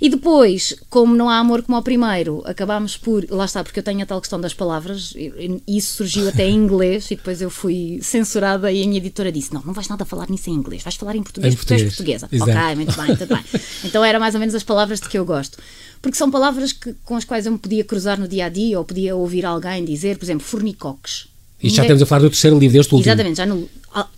E 0.00 0.08
depois, 0.08 0.74
como 0.90 1.14
não 1.14 1.28
há 1.28 1.38
amor 1.38 1.62
como 1.62 1.76
ao 1.76 1.82
primeiro, 1.82 2.42
acabámos 2.44 2.96
por. 2.96 3.24
Lá 3.30 3.44
está, 3.44 3.62
porque 3.62 3.78
eu 3.78 3.82
tenho 3.82 4.02
a 4.02 4.06
tal 4.06 4.20
questão 4.20 4.40
das 4.40 4.52
palavras, 4.52 5.14
e 5.16 5.62
isso 5.66 5.96
surgiu 5.96 6.28
até 6.28 6.46
em 6.46 6.54
inglês, 6.54 7.10
e 7.10 7.16
depois 7.16 7.40
eu 7.40 7.50
fui 7.50 7.98
censurada 8.02 8.70
e 8.72 8.82
a 8.82 8.86
minha 8.86 8.98
editora 8.98 9.30
disse: 9.30 9.54
Não, 9.54 9.62
não 9.62 9.72
vais 9.72 9.88
nada 9.88 10.04
falar 10.04 10.28
nisso 10.28 10.50
em 10.50 10.54
inglês, 10.54 10.82
vais 10.82 10.96
falar 10.96 11.16
em 11.16 11.22
português, 11.22 11.54
em 11.54 11.56
porque 11.56 11.74
português. 11.74 11.96
tu 11.96 12.02
és 12.02 12.18
portuguesa. 12.18 12.28
Exato. 12.30 12.50
Ok, 12.50 12.76
muito 12.76 12.96
bem, 12.96 13.06
muito 13.06 13.26
bem. 13.26 13.44
Então 13.84 14.04
era 14.04 14.18
mais 14.18 14.34
ou 14.34 14.40
menos 14.40 14.54
as 14.54 14.62
palavras 14.62 15.00
de 15.00 15.08
que 15.08 15.18
eu 15.18 15.24
gosto. 15.24 15.58
Porque 16.02 16.18
são 16.18 16.30
palavras 16.30 16.72
que, 16.72 16.94
com 17.04 17.16
as 17.16 17.24
quais 17.24 17.46
eu 17.46 17.52
me 17.52 17.58
podia 17.58 17.82
cruzar 17.82 18.20
no 18.20 18.28
dia 18.28 18.44
a 18.44 18.48
dia, 18.50 18.78
ou 18.78 18.84
podia 18.84 19.16
ouvir 19.16 19.46
alguém 19.46 19.84
dizer, 19.84 20.18
por 20.18 20.26
exemplo, 20.26 20.44
fornicoques 20.44 21.28
e 21.64 21.70
já 21.70 21.82
estamos 21.82 22.02
a 22.02 22.06
falar 22.06 22.20
do 22.20 22.30
terceiro 22.30 22.58
livro 22.58 22.76
deste 22.76 22.94
último. 22.94 23.10
Exatamente, 23.10 23.36
já 23.38 23.46
no, 23.46 23.68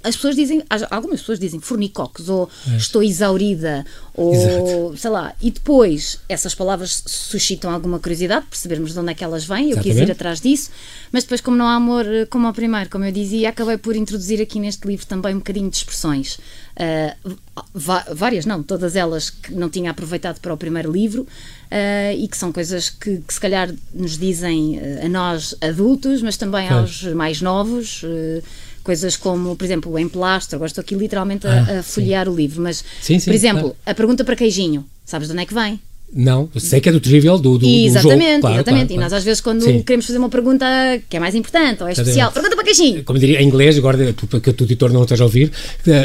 as 0.02 0.16
pessoas 0.16 0.34
dizem, 0.34 0.62
algumas 0.90 1.20
pessoas 1.20 1.38
dizem 1.38 1.60
fornicoques, 1.60 2.28
ou 2.28 2.48
é. 2.72 2.76
estou 2.76 3.02
exaurida, 3.02 3.84
ou 4.14 4.34
Exato. 4.34 4.94
sei 4.96 5.10
lá, 5.10 5.34
e 5.40 5.50
depois 5.50 6.18
essas 6.28 6.54
palavras 6.54 7.02
suscitam 7.06 7.70
alguma 7.70 7.98
curiosidade, 7.98 8.46
percebermos 8.46 8.94
de 8.94 8.98
onde 8.98 9.12
é 9.12 9.14
que 9.14 9.22
elas 9.22 9.44
vêm, 9.44 9.64
eu 9.64 9.70
Exatamente. 9.72 9.98
quis 9.98 10.08
ir 10.08 10.10
atrás 10.10 10.40
disso, 10.40 10.70
mas 11.12 11.24
depois, 11.24 11.42
como 11.42 11.56
não 11.56 11.66
há 11.66 11.74
amor 11.74 12.06
eh, 12.06 12.24
como 12.26 12.46
ao 12.46 12.54
primeiro, 12.54 12.88
como 12.88 13.04
eu 13.04 13.12
dizia, 13.12 13.50
acabei 13.50 13.76
por 13.76 13.94
introduzir 13.94 14.40
aqui 14.40 14.58
neste 14.58 14.86
livro 14.88 15.06
também 15.06 15.34
um 15.34 15.38
bocadinho 15.38 15.68
de 15.68 15.76
expressões. 15.76 16.38
Uh, 16.76 17.36
várias, 18.14 18.44
não, 18.44 18.62
todas 18.62 18.96
elas 18.96 19.30
que 19.30 19.54
não 19.54 19.70
tinha 19.70 19.90
aproveitado 19.90 20.40
para 20.40 20.52
o 20.52 20.58
primeiro 20.58 20.92
livro 20.92 21.22
uh, 21.22 22.16
e 22.16 22.28
que 22.28 22.36
são 22.36 22.52
coisas 22.52 22.90
que, 22.90 23.18
que, 23.18 23.32
se 23.32 23.40
calhar 23.40 23.72
nos 23.94 24.18
dizem 24.18 24.78
uh, 24.78 25.06
a 25.06 25.08
nós 25.08 25.54
adultos, 25.62 26.20
mas 26.20 26.36
também 26.36 26.68
aos 26.68 27.02
mais 27.04 27.40
novos. 27.40 28.04
Coisas 28.86 29.16
como, 29.16 29.56
por 29.56 29.64
exemplo, 29.64 29.90
o 29.90 29.98
emplastro. 29.98 30.56
Agora 30.56 30.68
estou 30.68 30.80
aqui 30.80 30.94
literalmente 30.94 31.44
a, 31.44 31.50
ah, 31.50 31.78
a 31.80 31.82
folhear 31.82 32.26
sim. 32.26 32.32
o 32.32 32.36
livro, 32.36 32.62
mas, 32.62 32.84
sim, 33.02 33.18
sim, 33.18 33.24
por 33.24 33.34
exemplo, 33.34 33.62
claro. 33.62 33.76
a 33.84 33.94
pergunta 33.94 34.24
para 34.24 34.36
queijinho: 34.36 34.86
sabes 35.04 35.26
de 35.26 35.32
onde 35.32 35.42
é 35.42 35.46
que 35.46 35.52
vem? 35.52 35.80
Não, 36.14 36.48
sei 36.56 36.80
que 36.80 36.88
é 36.88 36.92
do 36.92 37.00
trivial 37.00 37.36
do, 37.36 37.58
do, 37.58 37.66
exatamente, 37.66 37.90
do 37.90 38.22
jogo. 38.22 38.40
Claro, 38.40 38.54
exatamente. 38.54 38.86
Claro, 38.86 39.00
e 39.00 39.04
nós 39.04 39.12
às 39.12 39.24
vezes 39.24 39.40
quando 39.40 39.62
Sim. 39.62 39.82
queremos 39.82 40.06
fazer 40.06 40.18
uma 40.18 40.28
pergunta 40.28 40.64
que 41.08 41.16
é 41.16 41.20
mais 41.20 41.34
importante 41.34 41.82
ou 41.82 41.88
é 41.88 41.92
especial, 41.92 42.30
pergunta 42.30 42.54
para 42.54 42.64
queixinho. 42.64 43.02
Como 43.02 43.18
diria 43.18 43.42
em 43.42 43.48
inglês, 43.48 43.76
agora 43.76 44.12
que 44.12 44.50
o 44.50 44.52
teu 44.52 44.64
editor 44.64 44.92
não 44.92 45.02
esteja 45.02 45.24
a 45.24 45.26
ouvir, 45.26 45.50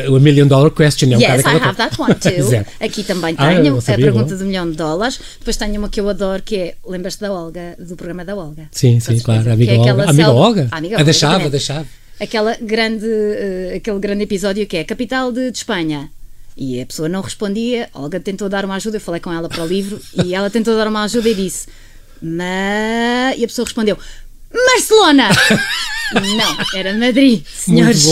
o 0.09 0.19
million 0.19 0.47
dollar 0.47 0.71
question 0.71 1.13
é 1.13 1.17
um 1.17 1.21
yes, 1.21 1.45
I 1.45 1.49
have 1.49 1.77
that 1.77 2.01
one 2.01 2.15
too. 2.15 2.65
Aqui 2.83 3.03
também 3.03 3.35
ah, 3.37 3.53
tenho 3.53 3.77
ah, 3.77 3.81
sabia, 3.81 4.05
a 4.05 4.11
pergunta 4.11 4.33
bom. 4.33 4.39
do 4.39 4.45
milhão 4.45 4.71
de 4.71 4.75
dólares. 4.75 5.19
Depois 5.37 5.55
tenho 5.55 5.77
uma 5.77 5.87
que 5.87 6.01
eu 6.01 6.09
adoro 6.09 6.41
que 6.41 6.55
é, 6.55 6.75
lembras-te 6.83 7.21
da 7.21 7.31
Olga, 7.31 7.75
do 7.77 7.95
programa 7.95 8.25
da 8.25 8.35
Olga? 8.35 8.69
Sim, 8.71 8.99
sim, 8.99 9.19
claro. 9.19 9.47
A 9.51 9.53
amiga, 9.53 9.71
é 9.71 9.77
Olga. 9.77 10.09
amiga 10.09 10.31
Olga. 10.31 10.67
A 10.71 10.77
amiga 10.77 10.95
Olga. 10.95 11.03
A 11.03 11.05
da 11.05 11.13
chave, 11.13 11.45
a 11.45 11.49
da 11.49 11.59
chave. 11.59 11.87
Aquela 12.21 12.55
grande, 12.61 13.05
uh, 13.05 13.75
aquele 13.75 13.99
grande 13.99 14.23
episódio 14.23 14.67
que 14.67 14.77
é 14.77 14.83
capital 14.83 15.31
de, 15.31 15.49
de 15.49 15.57
Espanha. 15.57 16.11
E 16.55 16.79
a 16.79 16.85
pessoa 16.85 17.09
não 17.09 17.21
respondia. 17.21 17.89
Olga 17.93 18.19
tentou 18.19 18.47
dar 18.47 18.63
uma 18.63 18.75
ajuda, 18.75 18.97
eu 18.97 19.01
falei 19.01 19.19
com 19.19 19.33
ela 19.33 19.49
para 19.49 19.63
o 19.63 19.67
livro 19.67 19.99
e 20.23 20.35
ela 20.35 20.49
tentou 20.49 20.75
dar 20.75 20.87
uma 20.87 21.03
ajuda 21.03 21.27
e 21.29 21.33
disse: 21.33 21.67
Mas. 22.21 23.39
E 23.39 23.43
a 23.43 23.47
pessoa 23.47 23.65
respondeu: 23.65 23.97
Barcelona! 24.53 25.29
Não, 26.13 26.77
era 26.77 26.93
Madrid, 26.93 27.41
senhores. 27.47 28.05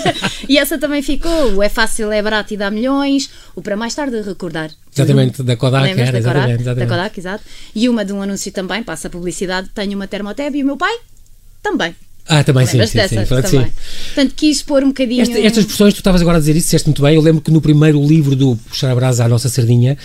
e 0.46 0.58
essa 0.58 0.78
também 0.78 1.00
ficou. 1.00 1.54
O 1.54 1.62
é 1.62 1.70
fácil, 1.70 2.12
é 2.12 2.22
barato 2.22 2.52
e 2.52 2.56
dá 2.56 2.70
milhões. 2.70 3.30
O 3.54 3.62
para 3.62 3.76
mais 3.76 3.94
tarde 3.94 4.20
recordar. 4.20 4.70
Exatamente, 4.94 5.42
da 5.42 5.56
Kodak, 5.56 5.88
era, 5.88 6.12
da, 6.12 6.18
exatamente, 6.18 6.24
Kodak, 6.24 6.60
exatamente. 6.60 6.88
da 6.88 6.96
Kodak, 6.96 7.18
exato. 7.18 7.44
E 7.74 7.88
uma 7.88 8.04
de 8.04 8.12
um 8.12 8.20
anúncio 8.20 8.52
também, 8.52 8.82
passa 8.82 9.08
a 9.08 9.10
publicidade. 9.10 9.70
Tenho 9.74 9.94
uma 9.94 10.06
Termoteb 10.06 10.54
e 10.54 10.62
o 10.62 10.66
meu 10.66 10.76
pai 10.76 10.94
também. 11.62 11.96
Ah, 12.28 12.42
também 12.42 12.66
sim, 12.66 12.84
sim, 12.86 12.98
sim, 13.08 13.24
também. 13.24 13.46
sim. 13.46 13.66
Portanto, 14.06 14.34
quis 14.34 14.62
pôr 14.62 14.82
um 14.82 14.88
bocadinho. 14.88 15.22
Esta, 15.22 15.38
estas 15.38 15.58
expressões, 15.58 15.94
tu 15.94 15.98
estavas 15.98 16.20
agora 16.20 16.38
a 16.38 16.40
dizer 16.40 16.56
isso, 16.56 16.66
disseste 16.66 16.88
muito 16.88 17.02
bem. 17.02 17.14
Eu 17.14 17.20
lembro 17.20 17.40
que 17.40 17.50
no 17.50 17.60
primeiro 17.60 18.04
livro 18.04 18.34
do 18.34 18.56
Puxar 18.68 18.90
a 18.90 18.94
Brasa 18.94 19.24
à 19.24 19.28
Nossa 19.28 19.48
Sardinha, 19.48 19.96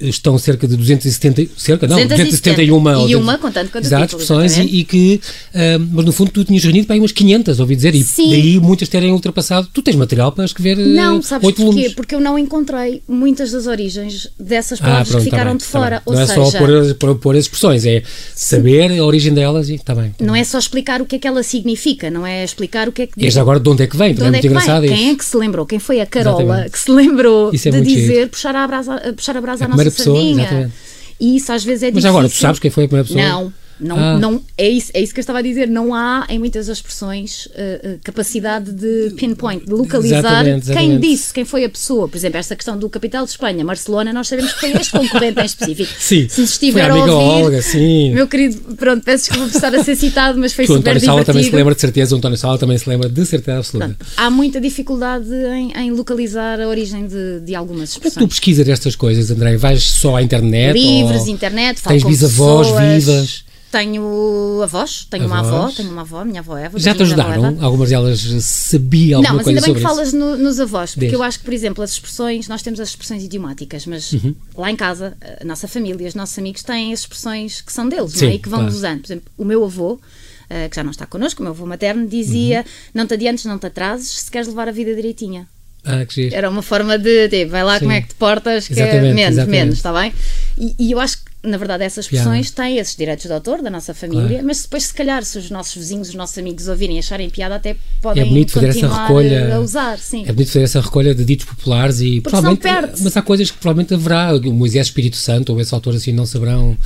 estão 0.00 0.38
cerca 0.38 0.66
de 0.66 0.76
270, 0.76 1.50
cerca, 1.56 1.86
não, 1.86 1.96
271 1.96 3.08
e 3.08 3.16
uma, 3.16 3.38
contando 3.38 3.70
com 3.70 3.78
exato, 3.78 4.04
expressões 4.04 4.56
e, 4.58 4.62
e, 4.62 4.84
que, 4.84 5.20
uh, 5.54 5.86
mas 5.92 6.04
no 6.04 6.12
fundo 6.12 6.30
tu 6.30 6.44
tinhas 6.44 6.62
reunido 6.62 6.86
para 6.86 6.94
aí 6.94 7.00
umas 7.00 7.12
500, 7.12 7.60
ouvi 7.60 7.76
dizer, 7.76 7.94
e 7.94 8.02
Sim. 8.02 8.30
daí 8.30 8.60
muitas 8.60 8.88
terem 8.88 9.12
ultrapassado. 9.12 9.68
Tu 9.72 9.82
tens 9.82 9.96
material 9.96 10.32
para 10.32 10.44
escrever 10.44 10.78
uh, 10.78 10.88
Não, 10.88 11.22
sabes 11.22 11.42
porquê? 11.42 11.62
Volumes. 11.62 11.94
Porque 11.94 12.14
eu 12.14 12.20
não 12.20 12.38
encontrei 12.38 13.02
muitas 13.08 13.52
das 13.52 13.66
origens 13.66 14.28
dessas 14.38 14.80
ah, 14.80 14.84
palavras 14.84 15.08
ah, 15.08 15.12
pronto, 15.12 15.24
que 15.24 15.30
tá 15.30 15.36
ficaram 15.36 15.52
tá 15.52 15.58
de 15.58 15.64
fora. 15.64 16.00
Tá 16.00 16.12
não 16.12 16.20
é 16.20 16.26
seja, 16.26 16.44
só 16.44 16.58
pôr, 16.58 16.94
pôr, 16.94 17.14
pôr, 17.18 17.36
as 17.36 17.44
expressões, 17.44 17.84
é 17.84 18.02
saber 18.34 18.98
a 18.98 19.04
origem 19.04 19.32
delas 19.32 19.68
e 19.68 19.74
está 19.74 19.94
bem. 19.94 20.10
Tá 20.10 20.24
não 20.24 20.34
bem. 20.34 20.42
é 20.42 20.44
só 20.44 20.58
explicar 20.58 21.00
o 21.00 21.06
que 21.06 21.16
é 21.16 21.18
que 21.18 21.26
ela 21.26 21.42
significa, 21.42 22.10
não 22.10 22.26
é 22.26 22.44
explicar 22.44 22.88
o 22.88 22.92
que 22.92 23.02
é 23.02 23.06
que. 23.06 23.12
E 23.16 23.38
agora 23.38 23.60
de 23.60 23.68
onde 23.68 23.82
é 23.82 23.86
que 23.86 23.96
vem, 23.96 24.14
também 24.14 24.28
é 24.28 24.32
muito 24.32 24.46
é 24.46 24.48
engraçado 24.48 24.80
vem? 24.82 24.96
Quem 24.96 25.10
é 25.10 25.14
que 25.14 25.24
se 25.24 25.36
lembrou? 25.36 25.66
Quem 25.66 25.78
foi 25.78 26.00
a 26.00 26.06
Carola 26.06 26.42
Exatamente. 26.42 26.70
que 26.70 26.78
se 26.78 26.90
lembrou 26.90 27.50
é 27.54 27.70
de 27.70 27.80
dizer 27.82 28.28
puxar 28.28 28.54
a 28.56 28.66
brasa, 28.66 29.12
puxar 29.14 29.36
a 29.36 29.40
brasa 29.40 29.64
à 29.64 29.68
nossa 29.68 29.85
pessoa, 29.90 30.16
sardinha? 30.16 30.72
E 31.18 31.36
isso 31.36 31.52
às 31.52 31.64
vezes 31.64 31.82
é 31.82 31.86
Mas 31.86 31.94
difícil. 31.94 32.10
agora, 32.10 32.28
tu 32.28 32.34
sabes 32.34 32.58
quem 32.60 32.70
foi 32.70 32.84
a 32.84 32.88
primeira 32.88 33.06
pessoa? 33.08 33.24
Não. 33.26 33.52
Não, 33.78 33.98
ah. 33.98 34.18
não, 34.18 34.40
é, 34.56 34.68
isso, 34.68 34.90
é 34.94 35.02
isso 35.02 35.12
que 35.12 35.20
eu 35.20 35.22
estava 35.22 35.40
a 35.40 35.42
dizer. 35.42 35.68
Não 35.68 35.94
há, 35.94 36.26
em 36.28 36.38
muitas 36.38 36.68
expressões, 36.68 37.46
uh, 37.46 37.98
capacidade 38.02 38.72
de 38.72 39.14
pinpoint, 39.16 39.64
de 39.64 39.72
localizar 39.72 40.18
exatamente, 40.18 40.64
exatamente. 40.64 41.00
quem 41.00 41.10
disse, 41.10 41.34
quem 41.34 41.44
foi 41.44 41.64
a 41.64 41.68
pessoa. 41.68 42.08
Por 42.08 42.16
exemplo, 42.16 42.38
esta 42.38 42.56
questão 42.56 42.78
do 42.78 42.88
capital 42.88 43.24
de 43.24 43.30
Espanha, 43.32 43.64
Barcelona, 43.64 44.12
nós 44.12 44.28
sabemos 44.28 44.52
que 44.54 44.60
foi 44.60 44.72
este 44.72 44.92
concorrente 44.92 45.40
em 45.40 45.44
específico. 45.44 45.92
Sim, 45.98 46.28
Se 46.28 46.42
estiver 46.42 46.90
a, 46.90 46.94
a 46.94 46.96
ouvir, 46.96 47.44
Olga, 47.44 47.62
sim. 47.62 48.14
meu 48.14 48.26
querido, 48.26 48.74
pronto, 48.76 49.04
peço 49.04 49.24
desculpa 49.24 49.50
por 49.50 49.56
estar 49.56 49.74
a 49.74 49.84
ser 49.84 49.96
citado, 49.96 50.38
mas 50.38 50.52
foi 50.52 50.64
que 50.64 50.72
super 50.72 50.78
o 50.78 50.90
António 50.90 51.00
Sala 51.00 51.24
também 51.24 51.42
se 51.42 51.54
lembra 51.54 51.74
de 51.74 51.80
certeza, 51.80 52.14
o 52.14 52.18
António 52.18 52.38
Sala 52.38 52.58
também 52.58 52.78
se 52.78 52.88
lembra 52.88 53.08
de 53.08 53.26
certeza 53.26 53.58
absoluta. 53.58 53.96
Pronto, 53.98 54.12
há 54.16 54.30
muita 54.30 54.60
dificuldade 54.60 55.28
em, 55.28 55.72
em, 55.72 55.90
localizar 55.90 56.60
a 56.60 56.68
origem 56.68 57.06
de, 57.06 57.40
de 57.40 57.54
algumas 57.54 57.90
expressões. 57.90 58.14
Como 58.14 58.24
é 58.24 58.28
que 58.28 58.34
tu 58.34 58.36
pesquisas 58.36 58.68
estas 58.68 58.96
coisas, 58.96 59.30
André? 59.30 59.56
Vais 59.56 59.82
só 59.82 60.16
à 60.16 60.22
internet? 60.22 60.74
Livros, 60.74 61.26
internet, 61.26 61.80
falo 61.80 61.94
Tens 61.94 62.08
bisavós 62.08 62.68
vivas? 62.68 63.45
Tenho 63.76 64.62
avós, 64.62 65.06
tenho 65.10 65.24
avós. 65.24 65.46
uma 65.46 65.58
avó, 65.58 65.70
tenho 65.70 65.90
uma 65.90 66.00
avó, 66.00 66.24
minha 66.24 66.40
avó 66.40 66.56
Eva. 66.56 66.78
Já 66.78 66.94
te 66.94 67.02
ajudaram? 67.02 67.58
Algumas 67.60 67.90
delas 67.90 68.20
sabiam 68.40 69.20
alguma 69.20 69.42
coisa 69.44 69.60
sobre 69.60 69.70
Não, 69.70 69.74
mas 69.74 69.74
ainda 69.74 69.74
bem 69.74 69.74
que 69.74 69.80
falas 69.80 70.12
no, 70.14 70.36
nos 70.38 70.58
avós, 70.58 70.94
porque 70.94 71.14
eu 71.14 71.22
acho 71.22 71.40
que, 71.40 71.44
por 71.44 71.52
exemplo, 71.52 71.84
as 71.84 71.90
expressões, 71.90 72.48
nós 72.48 72.62
temos 72.62 72.80
as 72.80 72.88
expressões 72.88 73.22
idiomáticas, 73.22 73.84
mas 73.84 74.12
uhum. 74.14 74.34
lá 74.56 74.70
em 74.70 74.76
casa, 74.76 75.14
a 75.38 75.44
nossa 75.44 75.68
família, 75.68 76.08
os 76.08 76.14
nossos 76.14 76.38
amigos 76.38 76.62
têm 76.62 76.90
as 76.94 77.00
expressões 77.00 77.60
que 77.60 77.70
são 77.70 77.86
deles, 77.86 78.12
Sim, 78.12 78.24
não 78.24 78.32
é? 78.32 78.34
E 78.36 78.38
que 78.38 78.48
vão 78.48 78.60
claro. 78.60 78.74
usando. 78.74 79.00
Por 79.00 79.06
exemplo, 79.08 79.32
o 79.36 79.44
meu 79.44 79.64
avô, 79.64 80.00
Uh, 80.48 80.70
que 80.70 80.76
já 80.76 80.84
não 80.84 80.92
está 80.92 81.04
connosco, 81.06 81.40
o 81.40 81.42
meu 81.42 81.50
avô 81.50 81.66
materno, 81.66 82.06
dizia: 82.06 82.58
uhum. 82.58 82.90
Não 82.94 83.04
te 83.04 83.14
adiantes, 83.14 83.44
não 83.46 83.58
te 83.58 83.66
atrases, 83.66 84.06
se 84.20 84.30
queres 84.30 84.46
levar 84.46 84.68
a 84.68 84.70
vida 84.70 84.94
direitinha. 84.94 85.48
Ah, 85.86 86.04
que 86.04 86.14
giro. 86.14 86.34
Era 86.34 86.50
uma 86.50 86.62
forma 86.62 86.98
de, 86.98 87.28
tipo, 87.28 87.52
vai 87.52 87.62
lá 87.62 87.74
Sim. 87.74 87.80
como 87.80 87.92
é 87.92 88.00
que 88.00 88.08
te 88.08 88.14
portas, 88.16 88.66
que 88.66 88.74
é 88.74 88.76
exatamente, 88.76 89.14
menos, 89.14 89.32
exatamente. 89.32 89.60
menos, 89.60 89.76
está 89.76 89.92
bem? 89.92 90.12
E, 90.58 90.74
e, 90.78 90.90
eu 90.90 90.98
acho 90.98 91.18
que, 91.18 91.25
na 91.42 91.56
verdade, 91.56 91.84
essas 91.84 92.08
piada. 92.08 92.30
têm 92.54 92.78
esses 92.78 92.96
direitos 92.96 93.26
de 93.26 93.32
autor 93.32 93.62
da 93.62 93.70
nossa 93.70 93.94
família, 93.94 94.28
claro. 94.28 94.46
mas 94.46 94.62
depois, 94.62 94.84
se 94.84 94.94
calhar, 94.94 95.24
se 95.24 95.38
os 95.38 95.50
nossos 95.50 95.74
vizinhos, 95.74 96.08
os 96.08 96.14
nossos 96.14 96.36
amigos 96.38 96.66
ouvirem 96.66 96.96
e 96.96 96.98
acharem 96.98 97.30
piada, 97.30 97.54
até 97.54 97.76
podem 98.02 98.22
é 98.22 98.26
bonito 98.26 98.52
fazer 98.52 98.68
essa 98.68 98.88
recolha, 98.88 99.54
a 99.54 99.60
usar. 99.60 99.98
Sim. 99.98 100.24
É 100.26 100.32
bonito 100.32 100.48
fazer 100.48 100.64
essa 100.64 100.80
recolha 100.80 101.14
de 101.14 101.24
ditos 101.24 101.46
populares 101.46 102.00
e 102.00 102.20
Porque 102.20 102.30
provavelmente. 102.30 103.02
Mas 103.02 103.16
há 103.16 103.22
coisas 103.22 103.50
que 103.50 103.58
provavelmente 103.58 103.94
haverá. 103.94 104.34
O 104.34 104.52
Moisés 104.52 104.88
Espírito 104.88 105.16
Santo 105.16 105.52
ou 105.52 105.60
esse 105.60 105.72
autor 105.74 105.94
assim 105.94 106.12
não 106.12 106.26
saberão, 106.26 106.76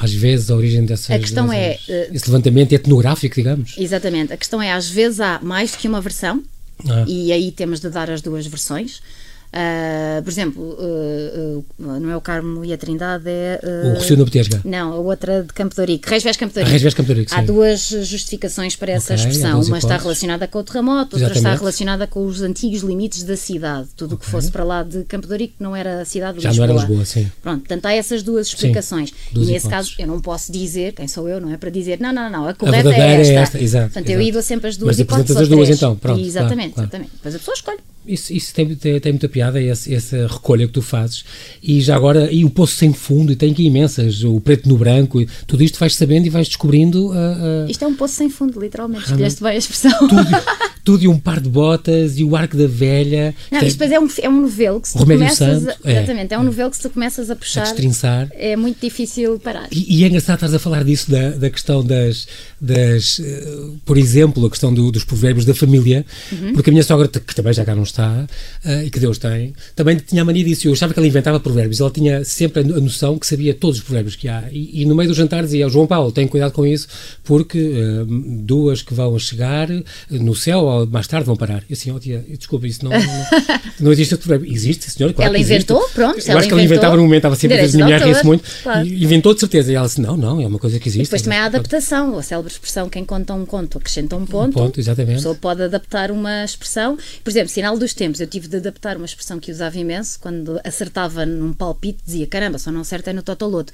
às 0.00 0.12
vezes, 0.12 0.50
a 0.50 0.56
origem 0.56 0.84
dessas. 0.84 1.10
A 1.10 1.18
questão 1.18 1.48
dessas, 1.48 1.88
é. 1.88 2.08
Uh, 2.10 2.14
esse 2.14 2.26
levantamento 2.30 2.72
etnográfico, 2.72 3.34
digamos. 3.34 3.74
Exatamente. 3.76 4.32
A 4.32 4.36
questão 4.36 4.62
é, 4.62 4.72
às 4.72 4.88
vezes, 4.88 5.20
há 5.20 5.40
mais 5.42 5.72
do 5.72 5.78
que 5.78 5.88
uma 5.88 6.00
versão. 6.00 6.42
Ah. 6.88 7.04
E 7.06 7.30
aí 7.32 7.52
temos 7.52 7.80
de 7.80 7.90
dar 7.90 8.10
as 8.10 8.22
duas 8.22 8.46
versões. 8.46 9.02
Uh, 9.52 10.22
por 10.22 10.30
exemplo, 10.30 10.62
uh, 10.62 11.58
uh, 11.58 12.00
não 12.00 12.08
é 12.08 12.16
o 12.16 12.20
Carmo 12.20 12.64
e 12.64 12.72
a 12.72 12.78
Trindade, 12.78 13.24
é. 13.26 13.58
o 13.84 13.94
Rocio 13.94 14.16
da 14.16 14.24
Betesga. 14.24 14.60
Não, 14.64 14.92
a 14.92 14.96
outra 14.96 15.42
de 15.42 15.52
Campo 15.52 15.74
de 15.74 15.80
Ourique, 15.80 16.08
Reis 16.08 16.22
Vés 16.22 16.36
Campo 16.36 16.52
de 16.52 16.60
Ourique. 16.60 16.70
Reis 16.70 16.82
Vés 16.82 16.94
Campo 16.94 17.06
de 17.08 17.12
Ourique 17.14 17.34
Há 17.34 17.42
duas 17.42 17.80
justificações 17.88 18.76
para 18.76 18.92
essa 18.92 19.14
okay, 19.14 19.26
expressão. 19.26 19.60
Uma 19.60 19.78
está 19.78 19.96
relacionada 19.96 20.46
com 20.46 20.60
o 20.60 20.62
terremoto, 20.62 21.16
outra 21.16 21.36
está 21.36 21.54
relacionada 21.56 22.06
com 22.06 22.24
os 22.24 22.42
antigos 22.42 22.82
limites 22.82 23.24
da 23.24 23.36
cidade. 23.36 23.88
Tudo 23.96 24.12
o 24.12 24.14
okay. 24.14 24.24
que 24.24 24.30
fosse 24.30 24.52
para 24.52 24.62
lá 24.62 24.84
de 24.84 25.02
Campo 25.04 25.26
de 25.26 25.32
Ourique 25.32 25.54
não 25.58 25.74
era 25.74 26.02
a 26.02 26.04
cidade 26.04 26.38
de 26.38 26.44
Já 26.44 26.50
Lisboa. 26.50 26.68
Já 26.68 26.72
não 26.72 26.80
era 26.80 26.88
Lisboa, 26.88 27.04
sim. 27.04 27.32
Pronto, 27.42 27.58
portanto 27.60 27.86
há 27.86 27.92
essas 27.92 28.22
duas 28.22 28.46
explicações. 28.46 29.10
Sim, 29.10 29.14
duas 29.32 29.48
e 29.48 29.52
nesse 29.52 29.66
hipóteses. 29.66 29.94
caso 29.94 30.02
eu 30.02 30.06
não 30.06 30.20
posso 30.20 30.52
dizer, 30.52 30.92
quem 30.92 31.08
sou 31.08 31.28
eu, 31.28 31.40
não 31.40 31.52
é 31.52 31.56
para 31.56 31.70
dizer, 31.70 31.98
não, 31.98 32.12
não, 32.12 32.30
não, 32.30 32.46
a 32.46 32.54
correta 32.54 32.88
a 32.88 32.92
é 32.92 33.20
esta. 33.20 33.32
É 33.32 33.36
esta. 33.36 33.60
Exato, 33.60 33.84
portanto, 33.86 34.08
exato. 34.10 34.22
eu 34.22 34.32
dou 34.32 34.42
sempre 34.42 34.68
as 34.68 34.76
duas 34.76 34.96
Mas 34.96 35.00
hipóteses. 35.00 35.34
Mas 35.34 35.42
as 35.42 35.48
duas 35.48 35.70
então, 35.70 35.96
pronto. 35.96 36.20
Exatamente, 36.20 36.74
claro, 36.74 36.88
claro. 36.88 37.04
exatamente. 37.04 37.10
Depois 37.16 37.34
a 37.34 37.38
pessoa 37.38 37.54
escolhe 37.56 37.78
isso, 38.12 38.32
isso 38.32 38.54
tem, 38.54 38.74
tem, 38.74 39.00
tem, 39.00 39.12
muita 39.12 39.28
piada, 39.28 39.62
essa, 39.62 39.92
essa 39.92 40.26
recolha 40.26 40.66
que 40.66 40.72
tu 40.72 40.82
fazes. 40.82 41.24
E 41.62 41.80
já 41.80 41.96
agora, 41.96 42.32
e 42.32 42.44
o 42.44 42.50
Poço 42.50 42.76
Sem 42.76 42.92
Fundo, 42.92 43.32
e 43.32 43.36
tem 43.36 43.52
aqui 43.52 43.64
imensas, 43.64 44.24
o 44.24 44.40
Preto 44.40 44.68
no 44.68 44.76
Branco, 44.76 45.24
tudo 45.46 45.62
isto 45.62 45.78
vais 45.78 45.94
sabendo 45.94 46.26
e 46.26 46.30
vais 46.30 46.48
descobrindo. 46.48 47.08
Uh, 47.08 47.66
uh... 47.66 47.70
Isto 47.70 47.84
é 47.84 47.88
um 47.88 47.94
poço 47.94 48.14
sem 48.14 48.30
fundo, 48.30 48.60
literalmente, 48.60 49.04
escolheste 49.04 49.42
bem 49.42 49.52
a 49.52 49.56
expressão. 49.56 49.98
Tudo, 50.08 50.26
tudo, 50.90 51.04
e 51.04 51.08
um 51.08 51.18
par 51.18 51.40
de 51.40 51.48
botas, 51.48 52.18
e 52.18 52.24
o 52.24 52.34
Arco 52.34 52.56
da 52.56 52.66
Velha. 52.66 53.32
Não, 53.50 53.60
isto 53.60 53.78
depois 53.78 53.92
é 53.92 54.00
um, 54.00 54.08
é 54.22 54.28
um 54.28 54.40
novelo 54.40 54.80
que 54.80 54.88
se 54.88 54.98
tu 54.98 55.06
começas. 55.06 55.62
Santo, 55.62 55.78
a, 55.84 55.90
é, 55.90 55.98
exatamente, 55.98 56.34
é 56.34 56.38
um 56.38 56.42
novelo 56.42 56.70
que 56.70 56.76
se 56.76 56.82
tu 56.82 56.90
começas 56.90 57.30
a 57.30 57.36
puxar. 57.36 57.60
A 57.60 57.64
destrinçar. 57.64 58.28
É 58.32 58.56
muito 58.56 58.80
difícil 58.80 59.38
parar. 59.38 59.68
E, 59.70 59.98
e 59.98 60.04
é 60.04 60.08
engraçado 60.08 60.34
estás 60.34 60.54
a 60.54 60.58
falar 60.58 60.82
disso, 60.82 61.08
da, 61.08 61.30
da 61.30 61.48
questão 61.48 61.84
das. 61.84 62.26
das 62.60 63.20
uh, 63.20 63.78
por 63.84 63.96
exemplo, 63.96 64.44
a 64.46 64.50
questão 64.50 64.74
do, 64.74 64.90
dos 64.90 65.04
provérbios 65.04 65.44
da 65.44 65.54
família, 65.54 66.04
uhum. 66.32 66.54
porque 66.54 66.70
a 66.70 66.72
minha 66.72 66.82
sogra, 66.82 67.06
que 67.06 67.34
também 67.34 67.52
já 67.52 67.64
cá 67.64 67.76
não 67.76 67.84
está, 67.84 68.26
uh, 68.64 68.84
e 68.84 68.90
que 68.90 68.98
Deus 68.98 69.16
tem, 69.16 69.54
também 69.76 69.96
tinha 69.96 70.22
a 70.22 70.24
mania 70.24 70.42
disso. 70.42 70.66
Eu 70.66 70.72
achava 70.72 70.92
que 70.92 70.98
ela 70.98 71.06
inventava 71.06 71.38
provérbios. 71.38 71.80
Ela 71.80 71.90
tinha 71.90 72.24
sempre 72.24 72.62
a 72.62 72.64
noção 72.64 73.16
que 73.16 73.26
sabia 73.28 73.54
todos 73.54 73.78
os 73.78 73.84
provérbios 73.84 74.16
que 74.16 74.26
há. 74.26 74.42
E, 74.50 74.82
e 74.82 74.84
no 74.86 74.96
meio 74.96 75.08
do 75.08 75.14
jantar 75.14 75.44
dizia: 75.44 75.68
João 75.68 75.86
Paulo, 75.86 76.10
tem 76.10 76.26
cuidado 76.26 76.50
com 76.50 76.66
isso, 76.66 76.88
porque 77.22 77.58
uh, 77.58 78.06
duas 78.42 78.82
que 78.82 78.92
vão 78.92 79.16
chegar 79.20 79.68
no 80.10 80.34
céu 80.34 80.79
ou 80.80 80.86
mais 80.86 81.06
tarde 81.06 81.26
vão 81.26 81.36
parar. 81.36 81.62
E 81.68 81.72
assim, 81.72 81.90
oh, 81.90 81.98
tia, 81.98 82.24
desculpa, 82.28 82.66
isso 82.66 82.84
não, 82.84 82.90
não, 82.90 83.00
não 83.80 83.92
existe 83.92 84.14
esse 84.14 84.22
provérbio. 84.22 84.52
Existe, 84.52 84.90
senhor, 84.90 85.12
claro. 85.12 85.30
Ela 85.30 85.38
inventou, 85.38 85.88
pronto. 85.94 86.18
Eu 86.26 86.38
acho 86.38 86.48
que 86.48 86.52
ela 86.52 86.62
inventava 86.62 86.96
no 86.96 87.02
momento, 87.02 87.18
estava 87.18 87.36
sempre 87.36 87.60
a 87.60 87.68
minha 87.68 87.98
ri-se 87.98 88.24
muito. 88.24 88.44
Claro. 88.62 88.86
Inventou 88.86 89.34
de 89.34 89.40
certeza. 89.40 89.72
E 89.72 89.74
ela 89.74 89.86
disse: 89.86 90.00
Não, 90.00 90.16
não, 90.16 90.40
é 90.40 90.46
uma 90.46 90.58
coisa 90.58 90.78
que 90.78 90.88
existe. 90.88 91.02
E 91.02 91.04
depois 91.04 91.22
também 91.22 91.38
há 91.38 91.44
a 91.44 91.46
adaptação, 91.46 92.18
a 92.18 92.22
célebre 92.22 92.52
expressão: 92.52 92.88
quem 92.88 93.04
conta 93.04 93.34
um 93.34 93.46
conto 93.46 93.78
acrescenta 93.78 94.16
um 94.16 94.26
ponto. 94.26 94.58
Um 94.58 94.64
ponto, 94.64 94.80
exatamente. 94.80 95.12
A 95.12 95.16
pessoa 95.16 95.34
pode 95.34 95.62
adaptar 95.62 96.10
uma 96.10 96.44
expressão. 96.44 96.98
Por 97.22 97.30
exemplo, 97.30 97.48
sinal 97.48 97.78
dos 97.78 97.94
tempos, 97.94 98.20
eu 98.20 98.26
tive 98.26 98.48
de 98.48 98.56
adaptar 98.56 98.96
uma 98.96 99.06
expressão 99.06 99.38
que 99.38 99.50
usava 99.50 99.78
imenso, 99.78 100.18
quando 100.20 100.60
acertava 100.64 101.24
num 101.26 101.52
palpite, 101.52 101.98
dizia 102.04 102.26
caramba, 102.26 102.58
só 102.58 102.70
não 102.70 102.80
acertei 102.80 103.12
no 103.12 103.22
Totoloto. 103.22 103.72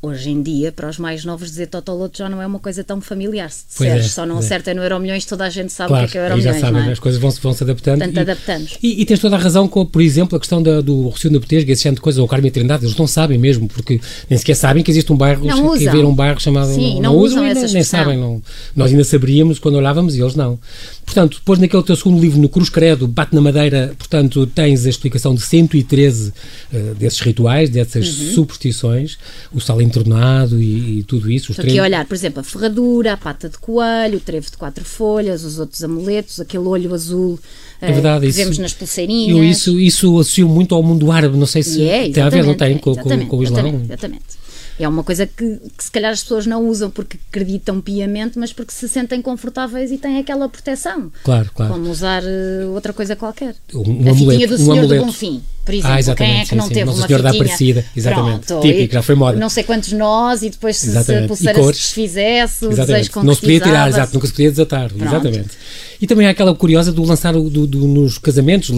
Hoje 0.00 0.30
em 0.30 0.40
dia, 0.40 0.70
para 0.70 0.88
os 0.88 0.96
mais 0.96 1.24
novos, 1.24 1.48
dizer 1.48 1.66
Totoloto 1.66 2.18
já 2.18 2.28
não 2.28 2.40
é 2.40 2.46
uma 2.46 2.60
coisa 2.60 2.84
tão 2.84 3.00
familiar. 3.00 3.50
Se 3.50 3.66
disseres 3.68 4.06
é, 4.06 4.08
só 4.08 4.24
não 4.24 4.36
é. 4.36 4.38
acerta 4.38 4.72
no 4.72 4.80
Euro 4.80 5.00
Milhões, 5.00 5.24
toda 5.24 5.44
a 5.44 5.50
gente 5.50 5.72
sabe 5.72 5.88
claro, 5.88 6.06
o 6.06 6.08
que 6.08 6.10
é, 6.10 6.12
que 6.12 6.18
é 6.18 6.26
Euro 6.26 6.36
Milhões. 6.36 6.54
já 6.54 6.60
sabem, 6.60 6.88
é? 6.88 6.92
as 6.92 7.00
coisas 7.00 7.20
vão, 7.20 7.30
vão 7.32 7.52
se 7.52 7.64
adaptando. 7.64 7.98
Portanto, 7.98 8.16
e, 8.16 8.20
adaptamos. 8.20 8.78
E, 8.80 9.02
e, 9.02 9.04
tens 9.04 9.18
toda 9.18 9.34
a 9.34 9.38
razão 9.40 9.66
com, 9.66 9.84
por 9.84 10.00
exemplo, 10.00 10.36
a 10.36 10.38
questão 10.38 10.62
da, 10.62 10.80
do 10.80 11.08
Rocio 11.08 11.28
da 11.28 11.40
Betesga, 11.40 11.72
esse 11.72 11.82
género 11.82 11.96
de 11.96 12.02
coisas, 12.02 12.20
ou 12.20 12.28
Carme 12.28 12.48
Trindade, 12.48 12.84
eles 12.84 12.96
não 12.96 13.08
sabem 13.08 13.38
mesmo, 13.38 13.66
porque 13.66 14.00
nem 14.30 14.38
sequer 14.38 14.54
sabem 14.54 14.84
que 14.84 14.90
existe 14.92 15.12
um 15.12 15.16
bairro, 15.16 15.44
não 15.44 15.76
que 15.76 15.88
haver 15.88 16.04
um 16.04 16.14
bairro 16.14 16.38
chamado. 16.38 16.72
Sim, 16.72 17.00
não, 17.00 17.02
não, 17.02 17.12
não 17.14 17.16
usam, 17.16 17.42
usam 17.42 17.62
nem, 17.62 17.72
nem 17.72 17.82
sabem. 17.82 18.16
Não, 18.16 18.40
nós 18.76 18.92
ainda 18.92 19.02
saberíamos 19.02 19.58
quando 19.58 19.74
olhávamos 19.74 20.14
e 20.14 20.20
eles 20.20 20.36
não. 20.36 20.60
Portanto, 21.04 21.38
depois 21.38 21.58
naquele 21.58 21.82
teu 21.82 21.96
segundo 21.96 22.20
livro, 22.20 22.38
no 22.38 22.48
Cruz 22.48 22.68
Credo, 22.68 23.08
Bate 23.08 23.34
na 23.34 23.40
Madeira, 23.40 23.94
portanto, 23.98 24.46
tens 24.46 24.86
a 24.86 24.90
explicação 24.90 25.34
de 25.34 25.40
113 25.40 26.28
uh, 26.72 26.94
desses 26.94 27.18
rituais, 27.18 27.68
dessas 27.68 28.06
uhum. 28.06 28.34
superstições, 28.34 29.18
o 29.52 29.60
sal 29.60 29.80
entornado 29.88 30.60
e, 30.62 31.00
e 31.00 31.02
tudo 31.02 31.30
isso. 31.30 31.50
Estou 31.50 31.64
aqui 31.64 31.78
a 31.78 31.82
olhar, 31.82 32.04
por 32.06 32.14
exemplo, 32.14 32.40
a 32.40 32.44
ferradura, 32.44 33.14
a 33.14 33.16
pata 33.16 33.48
de 33.48 33.58
coelho, 33.58 34.18
o 34.18 34.20
trevo 34.20 34.50
de 34.50 34.56
quatro 34.56 34.84
folhas, 34.84 35.44
os 35.44 35.58
outros 35.58 35.82
amuletos, 35.82 36.40
aquele 36.40 36.64
olho 36.64 36.94
azul 36.94 37.38
é 37.80 37.92
verdade, 37.92 38.22
que 38.22 38.30
isso, 38.30 38.38
vemos 38.38 38.58
nas 38.58 38.72
pulseirinhas. 38.72 39.36
Eu 39.36 39.44
isso, 39.44 39.78
isso 39.78 40.18
associo 40.18 40.48
muito 40.48 40.74
ao 40.74 40.82
mundo 40.82 41.10
árabe, 41.12 41.36
não 41.36 41.46
sei 41.46 41.62
se 41.62 41.86
é, 41.86 42.10
tem 42.10 42.22
a 42.22 42.28
ver, 42.28 42.44
não 42.44 42.54
tem, 42.54 42.76
com, 42.76 42.94
com, 42.94 43.26
com 43.26 43.36
o 43.36 43.42
Islã. 43.42 43.60
Exatamente, 43.60 43.84
exatamente. 43.84 44.38
É 44.80 44.88
uma 44.88 45.02
coisa 45.02 45.26
que, 45.26 45.56
que, 45.76 45.84
se 45.84 45.90
calhar 45.90 46.12
as 46.12 46.22
pessoas 46.22 46.46
não 46.46 46.68
usam 46.68 46.88
porque 46.88 47.18
acreditam 47.28 47.80
piamente, 47.80 48.38
mas 48.38 48.52
porque 48.52 48.72
se 48.72 48.88
sentem 48.88 49.20
confortáveis 49.20 49.90
e 49.90 49.98
têm 49.98 50.18
aquela 50.18 50.48
proteção. 50.48 51.10
Claro, 51.24 51.50
claro. 51.52 51.72
Como 51.72 51.90
usar 51.90 52.22
uh, 52.22 52.72
outra 52.72 52.92
coisa 52.92 53.16
qualquer. 53.16 53.56
Um, 53.74 54.08
a 54.08 54.12
amuleto, 54.12 54.46
do 54.46 54.56
Senhor 54.56 54.68
um 54.68 54.78
amuleto. 54.78 55.02
do 55.02 55.06
Bonfim, 55.06 55.42
por 55.68 55.74
exemplo. 55.74 55.92
Ah, 55.92 55.98
exatamente, 55.98 56.32
Quem 56.32 56.40
é 56.40 56.42
que 56.44 56.48
sim, 56.48 56.56
não 56.56 56.64
sim. 56.64 56.72
teve 56.72 56.84
Nossa 56.86 56.98
uma 57.00 57.06
Senhora 57.06 57.22
da 57.22 57.30
Aparecida, 57.30 57.84
exatamente. 57.94 58.46
Pronto, 58.46 58.66
Típico, 58.66 58.94
já 58.94 59.02
foi 59.02 59.14
moda. 59.14 59.38
Não 59.38 59.50
sei 59.50 59.64
quantos 59.64 59.92
nós 59.92 60.42
e 60.42 60.48
depois 60.48 60.78
se, 60.78 60.90
se 60.90 61.14
a 61.14 61.26
pulseira 61.26 61.62
se 61.62 61.72
desfizesse, 61.72 62.64
o 62.64 62.70
desejo 62.70 63.10
Não 63.22 63.34
se 63.34 63.40
podia 63.42 63.60
tirar, 63.60 63.88
exato, 63.88 64.14
nunca 64.14 64.26
se 64.26 64.32
podia 64.32 64.50
desatar. 64.50 64.88
Pronto. 64.88 65.04
Exatamente. 65.04 65.50
E 66.00 66.06
também 66.06 66.26
há 66.26 66.30
aquela 66.30 66.54
curiosa 66.54 66.92
do 66.92 67.02
lançar 67.04 67.32
do, 67.32 67.66
do, 67.66 67.88
nos 67.88 68.18
casamentos, 68.18 68.70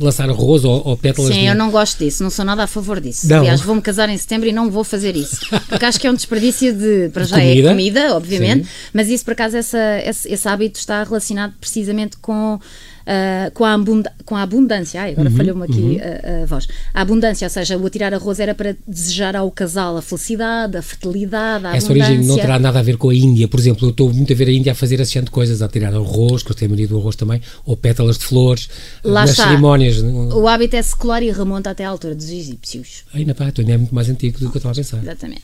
lançar 0.00 0.28
arroz 0.28 0.64
ou, 0.64 0.82
ou 0.84 0.96
pétalas. 0.96 1.32
Sim, 1.32 1.40
de... 1.40 1.46
eu 1.46 1.54
não 1.54 1.70
gosto 1.70 1.98
disso, 1.98 2.22
não 2.22 2.30
sou 2.30 2.44
nada 2.44 2.64
a 2.64 2.66
favor 2.66 3.00
disso. 3.00 3.28
Não. 3.28 3.38
Aliás, 3.38 3.60
vou-me 3.60 3.80
casar 3.80 4.08
em 4.08 4.16
setembro 4.16 4.48
e 4.48 4.52
não 4.52 4.70
vou 4.70 4.82
fazer 4.82 5.14
isso. 5.16 5.40
Porque 5.68 5.84
acho 5.84 6.00
que 6.00 6.06
é 6.06 6.10
um 6.10 6.14
desperdício 6.14 6.72
de. 6.72 7.10
Para 7.10 7.24
já 7.24 7.38
é 7.38 7.48
comida. 7.48 7.68
é 7.68 7.72
comida, 7.72 8.16
obviamente, 8.16 8.64
Sim. 8.64 8.70
mas 8.92 9.08
isso 9.08 9.24
por 9.24 9.32
acaso, 9.32 9.56
essa, 9.56 10.00
esse, 10.04 10.32
esse 10.32 10.48
hábito 10.48 10.78
está 10.78 11.04
relacionado 11.04 11.54
precisamente 11.60 12.16
com 12.18 12.58
uh, 13.04 13.50
com, 13.52 13.64
a 13.64 13.78
com 14.24 14.36
a 14.36 14.42
abundância. 14.42 15.00
Ai, 15.00 15.12
agora 15.12 15.28
uhum, 15.30 15.36
falhou-me 15.36 15.64
aqui 15.64 15.80
uhum. 15.80 15.98
a, 16.40 16.42
a, 16.42 16.46
voz. 16.46 16.66
A 16.92 17.00
abundância, 17.02 17.46
ou 17.46 17.50
seja, 17.50 17.76
o 17.76 17.86
atirar 17.86 18.12
arroz 18.14 18.40
era 18.40 18.54
para 18.54 18.76
desejar 18.86 19.36
ao 19.36 19.50
casal 19.50 19.96
a 19.96 20.02
felicidade, 20.02 20.76
a 20.76 20.82
fertilidade, 20.82 21.66
a 21.66 21.76
Essa 21.76 21.86
abundância. 21.86 22.14
origem 22.14 22.26
não 22.26 22.36
terá 22.36 22.58
nada 22.58 22.78
a 22.78 22.82
ver 22.82 22.96
com 22.96 23.10
a 23.10 23.14
Índia. 23.14 23.46
Por 23.48 23.60
exemplo, 23.60 23.86
eu 23.86 23.90
estou 23.90 24.12
muito 24.12 24.32
a 24.32 24.36
ver 24.36 24.48
a 24.48 24.52
Índia 24.52 24.72
a 24.72 24.74
fazer 24.74 25.00
assim 25.00 25.20
de 25.22 25.30
coisas, 25.30 25.62
a 25.62 25.68
tirar 25.68 25.94
arroz, 25.94 26.42
mania 26.68 26.88
do 26.88 26.98
arroz 26.98 27.16
também, 27.16 27.40
ou 27.64 27.76
pétalas 27.76 28.18
de 28.18 28.24
flores, 28.24 28.68
Lá 29.02 29.22
nas 29.22 29.30
está. 29.30 29.48
cerimónias. 29.48 29.98
O 30.02 30.46
hábito 30.48 30.76
é 30.76 30.82
secular 30.82 31.22
e 31.22 31.30
remonta 31.30 31.70
até 31.70 31.84
à 31.84 31.88
altura 31.88 32.14
dos 32.14 32.28
egípcios. 32.28 33.04
Ainda 33.12 33.34
pá, 33.34 33.50
tu 33.50 33.60
ainda 33.60 33.72
é 33.74 33.76
muito 33.76 33.94
mais 33.94 34.08
antigo 34.08 34.38
do 34.38 34.50
que 34.50 34.56
eu 34.56 34.58
estava 34.58 34.72
a 34.72 34.76
pensar. 34.76 35.02
Exatamente. 35.02 35.42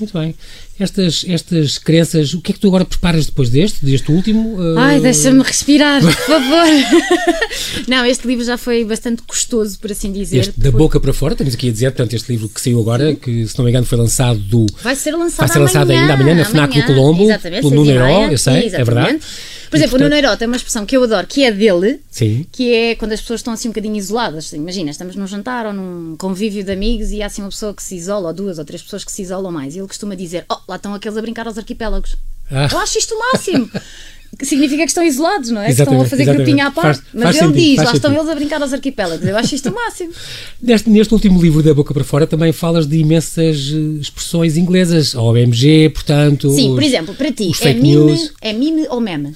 Muito 0.00 0.18
bem. 0.18 0.34
Estas, 0.78 1.24
estas 1.28 1.76
crenças, 1.76 2.32
o 2.32 2.40
que 2.40 2.52
é 2.52 2.54
que 2.54 2.60
tu 2.60 2.68
agora 2.68 2.86
preparas 2.86 3.26
depois 3.26 3.50
deste, 3.50 3.84
deste 3.84 4.10
último? 4.10 4.56
Ai, 4.78 4.98
uh... 4.98 5.02
deixa-me 5.02 5.42
respirar, 5.42 6.00
por 6.00 6.12
favor. 6.12 6.66
não, 7.86 8.06
este 8.06 8.26
livro 8.26 8.44
já 8.44 8.56
foi 8.56 8.82
bastante 8.84 9.22
custoso, 9.22 9.78
por 9.78 9.92
assim 9.92 10.10
dizer. 10.10 10.38
Este, 10.38 10.58
Da 10.58 10.70
boca 10.70 10.98
para 10.98 11.12
fora, 11.12 11.36
temos 11.36 11.54
aqui 11.54 11.68
a 11.68 11.72
dizer, 11.72 11.90
portanto, 11.90 12.14
este 12.14 12.32
livro 12.32 12.48
que 12.48 12.60
saiu 12.60 12.80
agora, 12.80 13.14
que 13.14 13.46
se 13.46 13.58
não 13.58 13.64
me 13.66 13.70
engano 13.70 13.84
foi 13.84 13.98
lançado 13.98 14.38
do. 14.38 14.66
Vai 14.82 14.96
ser 14.96 15.12
lançado, 15.12 15.46
vai 15.46 15.48
ser 15.48 15.58
lançado 15.58 15.90
amanhã, 15.90 16.00
ainda 16.00 16.14
amanhã 16.14 16.34
na 16.34 16.44
FNAC 16.46 16.80
do 16.80 16.86
Colombo, 16.86 17.26
pelo 17.38 17.70
Nuno 17.70 17.90
eu 17.90 18.38
sei, 18.38 18.66
exatamente. 18.66 18.74
é 18.74 18.84
verdade. 18.84 19.20
Por 19.70 19.76
exemplo, 19.76 19.92
portanto... 19.92 20.06
o 20.06 20.10
Nuno 20.10 20.14
Herói 20.16 20.36
tem 20.36 20.48
uma 20.48 20.56
expressão 20.56 20.84
que 20.84 20.96
eu 20.96 21.02
adoro, 21.04 21.26
que 21.28 21.44
é 21.44 21.52
dele, 21.52 22.00
Sim. 22.10 22.44
que 22.50 22.74
é 22.74 22.96
quando 22.96 23.12
as 23.12 23.20
pessoas 23.20 23.38
estão 23.38 23.52
assim 23.52 23.68
um 23.68 23.70
bocadinho 23.70 23.94
isoladas. 23.94 24.52
Imagina, 24.52 24.90
estamos 24.90 25.14
num 25.14 25.28
jantar 25.28 25.64
ou 25.64 25.72
num 25.72 26.16
convívio 26.16 26.64
de 26.64 26.72
amigos 26.72 27.12
e 27.12 27.22
há 27.22 27.26
assim 27.26 27.40
uma 27.40 27.50
pessoa 27.50 27.72
que 27.72 27.80
se 27.80 27.94
isola, 27.94 28.28
ou 28.28 28.34
duas 28.34 28.58
ou 28.58 28.64
três 28.64 28.82
pessoas 28.82 29.04
que 29.04 29.12
se 29.12 29.22
isolam 29.22 29.52
mais. 29.52 29.76
Ele 29.76 29.86
costuma 29.90 30.14
dizer: 30.14 30.44
Oh, 30.50 30.56
lá 30.68 30.76
estão 30.76 30.94
aqueles 30.94 31.16
a 31.16 31.22
brincar 31.22 31.46
aos 31.46 31.58
arquipélagos. 31.58 32.16
Ah. 32.50 32.68
Eu 32.70 32.78
acho 32.78 32.98
isto 32.98 33.14
o 33.14 33.18
máximo. 33.18 33.70
significa 34.42 34.82
que 34.82 34.88
estão 34.88 35.04
isolados, 35.04 35.50
não 35.50 35.60
é? 35.60 35.70
Exatamente, 35.70 35.80
estão 35.80 36.00
a 36.00 36.08
fazer 36.08 36.22
exatamente. 36.22 36.46
grupinho 36.46 36.66
à 36.66 36.70
parte. 36.70 37.00
Faz, 37.00 37.06
mas 37.12 37.22
faz 37.22 37.36
ele 37.36 37.46
sentido, 37.46 37.76
diz, 37.76 37.84
lá 37.84 37.92
estão 37.92 38.14
eles 38.14 38.28
a 38.28 38.34
brincar 38.34 38.62
aos 38.62 38.72
arquipélagos. 38.72 39.26
Eu 39.26 39.36
acho 39.36 39.54
isto 39.54 39.68
o 39.68 39.74
máximo. 39.74 40.12
Neste, 40.62 40.90
neste 40.90 41.14
último 41.14 41.42
livro 41.42 41.62
da 41.62 41.74
Boca 41.74 41.92
para 41.92 42.04
Fora 42.04 42.26
também 42.26 42.52
falas 42.52 42.86
de 42.86 42.98
imensas 42.98 43.72
eh, 43.72 44.00
expressões 44.00 44.56
inglesas, 44.56 45.14
OMG, 45.14 45.90
portanto. 45.90 46.50
Sim, 46.50 46.70
os, 46.70 46.74
por 46.74 46.82
exemplo, 46.82 47.14
para 47.14 47.32
ti, 47.32 47.50
é 47.60 47.74
mime, 47.74 48.30
é 48.40 48.52
mime 48.52 48.86
ou 48.88 49.00
meme? 49.00 49.34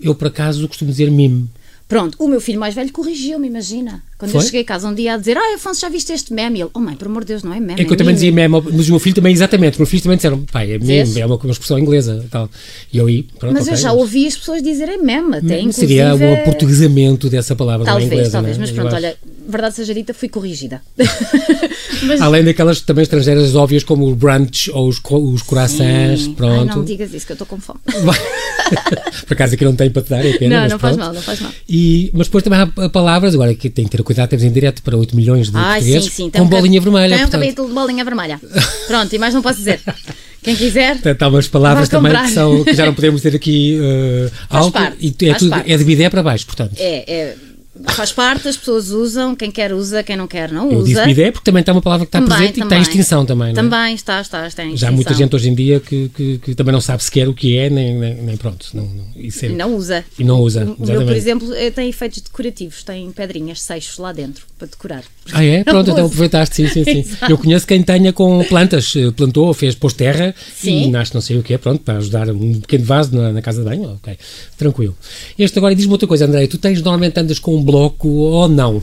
Eu, 0.00 0.14
por 0.14 0.28
acaso, 0.28 0.66
costumo 0.66 0.90
dizer 0.90 1.10
mime. 1.10 1.48
Pronto, 1.86 2.16
o 2.18 2.26
meu 2.26 2.40
filho 2.40 2.58
mais 2.58 2.74
velho 2.74 2.90
corrigiu-me, 2.90 3.46
imagina. 3.46 4.02
Quando 4.22 4.30
Foi? 4.30 4.40
eu 4.40 4.44
cheguei 4.44 4.60
a 4.60 4.64
casa 4.64 4.86
um 4.86 4.94
dia 4.94 5.14
a 5.14 5.16
dizer, 5.16 5.36
ah, 5.36 5.54
Afonso, 5.56 5.80
já 5.80 5.88
viste 5.88 6.12
este 6.12 6.32
meme? 6.32 6.60
E 6.60 6.62
ele, 6.62 6.70
oh 6.72 6.78
mãe, 6.78 6.94
por 6.94 7.08
amor 7.08 7.24
de 7.24 7.32
Deus, 7.32 7.42
não 7.42 7.52
é 7.52 7.58
meme. 7.58 7.82
É 7.82 7.84
que 7.84 7.92
eu 7.92 7.96
também 7.96 8.14
dizia 8.14 8.30
meme, 8.30 8.62
mas 8.72 8.86
o 8.86 8.90
meu 8.92 9.00
filho 9.00 9.16
também, 9.16 9.32
exatamente, 9.32 9.78
o 9.78 9.80
meu 9.80 9.86
filho 9.86 10.00
também 10.00 10.16
disseram, 10.16 10.38
pai, 10.42 10.74
é 10.74 10.78
meme, 10.78 11.20
é 11.20 11.26
uma, 11.26 11.34
uma 11.34 11.50
expressão 11.50 11.76
inglesa 11.76 12.24
tal. 12.30 12.48
E 12.92 12.98
eu 12.98 13.08
aí, 13.08 13.24
pronto, 13.36 13.54
Mas 13.54 13.64
okay, 13.64 13.74
eu 13.74 13.76
já 13.76 13.88
mas... 13.88 13.98
ouvi 13.98 14.28
as 14.28 14.36
pessoas 14.36 14.62
dizerem 14.62 15.02
meme, 15.02 15.38
até 15.38 15.58
inclusive. 15.58 15.88
Seria 15.88 16.14
o 16.14 16.34
aportuguesamento 16.34 17.28
dessa 17.28 17.56
palavra 17.56 17.84
talvez, 17.84 18.06
inglesa. 18.12 18.30
Talvez, 18.30 18.58
né? 18.58 18.64
mas 18.64 18.70
pronto, 18.70 18.94
olha, 18.94 19.16
verdade 19.48 19.74
seja 19.74 19.92
dita, 19.92 20.14
fui 20.14 20.28
corrigida. 20.28 20.80
mas... 22.06 22.20
Além 22.20 22.44
daquelas 22.44 22.80
também 22.80 23.02
estrangeiras 23.02 23.56
óbvias 23.56 23.82
como 23.82 24.08
o 24.08 24.14
brunch 24.14 24.70
ou 24.70 24.86
os, 24.86 25.00
os 25.04 25.42
corações, 25.42 26.28
pronto. 26.28 26.70
Ai, 26.70 26.76
não 26.76 26.84
digas 26.84 27.12
isso, 27.12 27.26
que 27.26 27.32
eu 27.32 27.34
estou 27.34 27.46
com 27.48 27.58
fome. 27.58 27.80
por 29.26 29.34
acaso 29.34 29.54
aqui 29.54 29.64
não 29.64 29.74
tenho 29.74 29.90
para 29.90 30.02
te 30.02 30.10
dar, 30.10 30.24
é 30.24 30.32
pena. 30.38 30.62
Não, 30.62 30.68
não 30.68 30.78
faz 30.78 30.96
mal, 30.96 31.12
não 31.12 31.22
faz 31.22 31.40
mal. 31.40 31.50
E, 31.68 32.10
mas 32.14 32.28
depois 32.28 32.44
também 32.44 32.60
há 32.60 32.88
palavras, 32.88 33.34
agora 33.34 33.52
que 33.54 33.68
tem 33.68 33.84
que 33.84 33.90
ter 33.90 34.02
cuidado, 34.02 34.11
temos 34.14 34.44
em 34.44 34.52
direto 34.52 34.82
para 34.82 34.96
8 34.96 35.14
milhões 35.16 35.50
de 35.50 35.56
Ai, 35.56 35.80
portugueses 35.80 36.12
sim, 36.12 36.24
sim. 36.24 36.30
com 36.30 36.46
bolinha 36.46 36.80
vermelha. 36.80 37.16
Tem 37.16 37.26
um 37.26 37.30
capítulo 37.30 37.68
de 37.68 37.74
bolinha 37.74 38.04
vermelha. 38.04 38.40
Pronto, 38.86 39.12
e 39.14 39.18
mais 39.18 39.34
não 39.34 39.42
posso 39.42 39.58
dizer. 39.58 39.80
Quem 40.42 40.56
quiser. 40.56 40.94
Portanto, 40.94 41.22
há 41.22 41.28
umas 41.28 41.48
palavras 41.48 41.88
também 41.88 42.12
que, 42.12 42.30
são, 42.30 42.64
que 42.64 42.74
já 42.74 42.84
não 42.84 42.94
podemos 42.94 43.22
ter 43.22 43.34
aqui 43.34 43.78
uh, 43.80 44.30
alto. 44.50 44.72
Parte, 44.72 44.96
e 45.00 45.28
é, 45.28 45.34
tudo, 45.34 45.50
parte. 45.50 45.72
é 45.72 45.76
de 45.76 45.84
bidé 45.84 46.10
para 46.10 46.22
baixo, 46.22 46.46
portanto. 46.46 46.72
É, 46.78 47.04
é 47.10 47.36
faz 47.90 48.12
parte, 48.12 48.48
as 48.48 48.56
pessoas 48.56 48.90
usam, 48.90 49.34
quem 49.34 49.50
quer 49.50 49.72
usa, 49.72 50.02
quem 50.02 50.16
não 50.16 50.26
quer 50.26 50.50
não 50.50 50.68
usa. 50.68 50.74
Eu 50.74 50.84
disse 50.84 51.10
ideia 51.10 51.32
porque 51.32 51.44
também 51.44 51.60
está 51.60 51.72
uma 51.72 51.82
palavra 51.82 52.06
que 52.06 52.08
está 52.08 52.20
também, 52.20 52.36
presente 52.36 52.60
também. 52.60 52.78
e 52.78 52.82
está 52.82 52.90
em 52.90 52.96
extinção 52.96 53.26
também. 53.26 53.54
Também 53.54 53.92
é? 53.92 53.94
está, 53.94 54.20
está, 54.20 54.46
está 54.46 54.62
extinção. 54.64 54.76
Já 54.76 54.88
há 54.88 54.92
muita 54.92 55.14
gente 55.14 55.34
hoje 55.34 55.48
em 55.48 55.54
dia 55.54 55.80
que, 55.80 56.08
que, 56.10 56.38
que, 56.38 56.54
também 56.54 56.72
não 56.72 56.80
sabe 56.80 57.02
sequer 57.02 57.28
o 57.28 57.34
que 57.34 57.56
é, 57.56 57.68
nem, 57.68 57.94
nem, 57.98 58.14
nem 58.14 58.36
pronto. 58.36 58.68
Não, 58.74 58.84
não, 58.84 59.04
isso 59.16 59.44
é, 59.44 59.48
e 59.48 59.52
não 59.52 59.74
usa. 59.74 60.04
E 60.18 60.24
não 60.24 60.40
usa. 60.40 60.64
O 60.64 60.86
meu, 60.86 61.04
por 61.04 61.16
exemplo, 61.16 61.54
eh, 61.54 61.70
tem 61.70 61.88
efeitos 61.88 62.20
decorativos, 62.20 62.82
tem 62.82 63.10
pedrinhas, 63.12 63.60
seixos 63.60 63.98
lá 63.98 64.12
dentro 64.12 64.46
para 64.58 64.68
decorar. 64.68 65.04
Ah, 65.32 65.44
é? 65.44 65.62
Pronto, 65.64 65.90
então 65.90 66.06
aproveitaste, 66.06 66.56
sim, 66.56 66.68
sim, 66.68 66.84
sim. 66.84 67.16
Eu 67.28 67.36
conheço 67.38 67.66
quem 67.66 67.82
tenha 67.82 68.12
com 68.12 68.42
plantas, 68.44 68.94
eh, 68.96 69.10
plantou, 69.10 69.52
fez, 69.52 69.74
pôs 69.74 69.92
terra 69.92 70.34
sim. 70.54 70.84
e 70.84 70.90
nasce 70.90 71.14
não 71.14 71.20
sei 71.20 71.38
o 71.38 71.42
que 71.42 71.54
é, 71.54 71.58
pronto, 71.58 71.80
para 71.82 71.98
ajudar 71.98 72.28
um 72.30 72.60
pequeno 72.60 72.84
vaso 72.84 73.14
na, 73.14 73.32
na 73.32 73.42
casa 73.42 73.62
de 73.62 73.68
banho, 73.68 73.94
ok, 73.94 74.16
tranquilo. 74.56 74.96
Este 75.38 75.58
agora, 75.58 75.74
diz-me 75.74 75.92
outra 75.92 76.06
coisa, 76.06 76.26
André, 76.26 76.46
tu 76.46 76.58
tens 76.58 76.80
normalmente 76.80 77.18
andas 77.18 77.38
com 77.38 77.56
um 77.56 77.62
bloco 77.72 78.06
ou 78.06 78.48
não? 78.48 78.82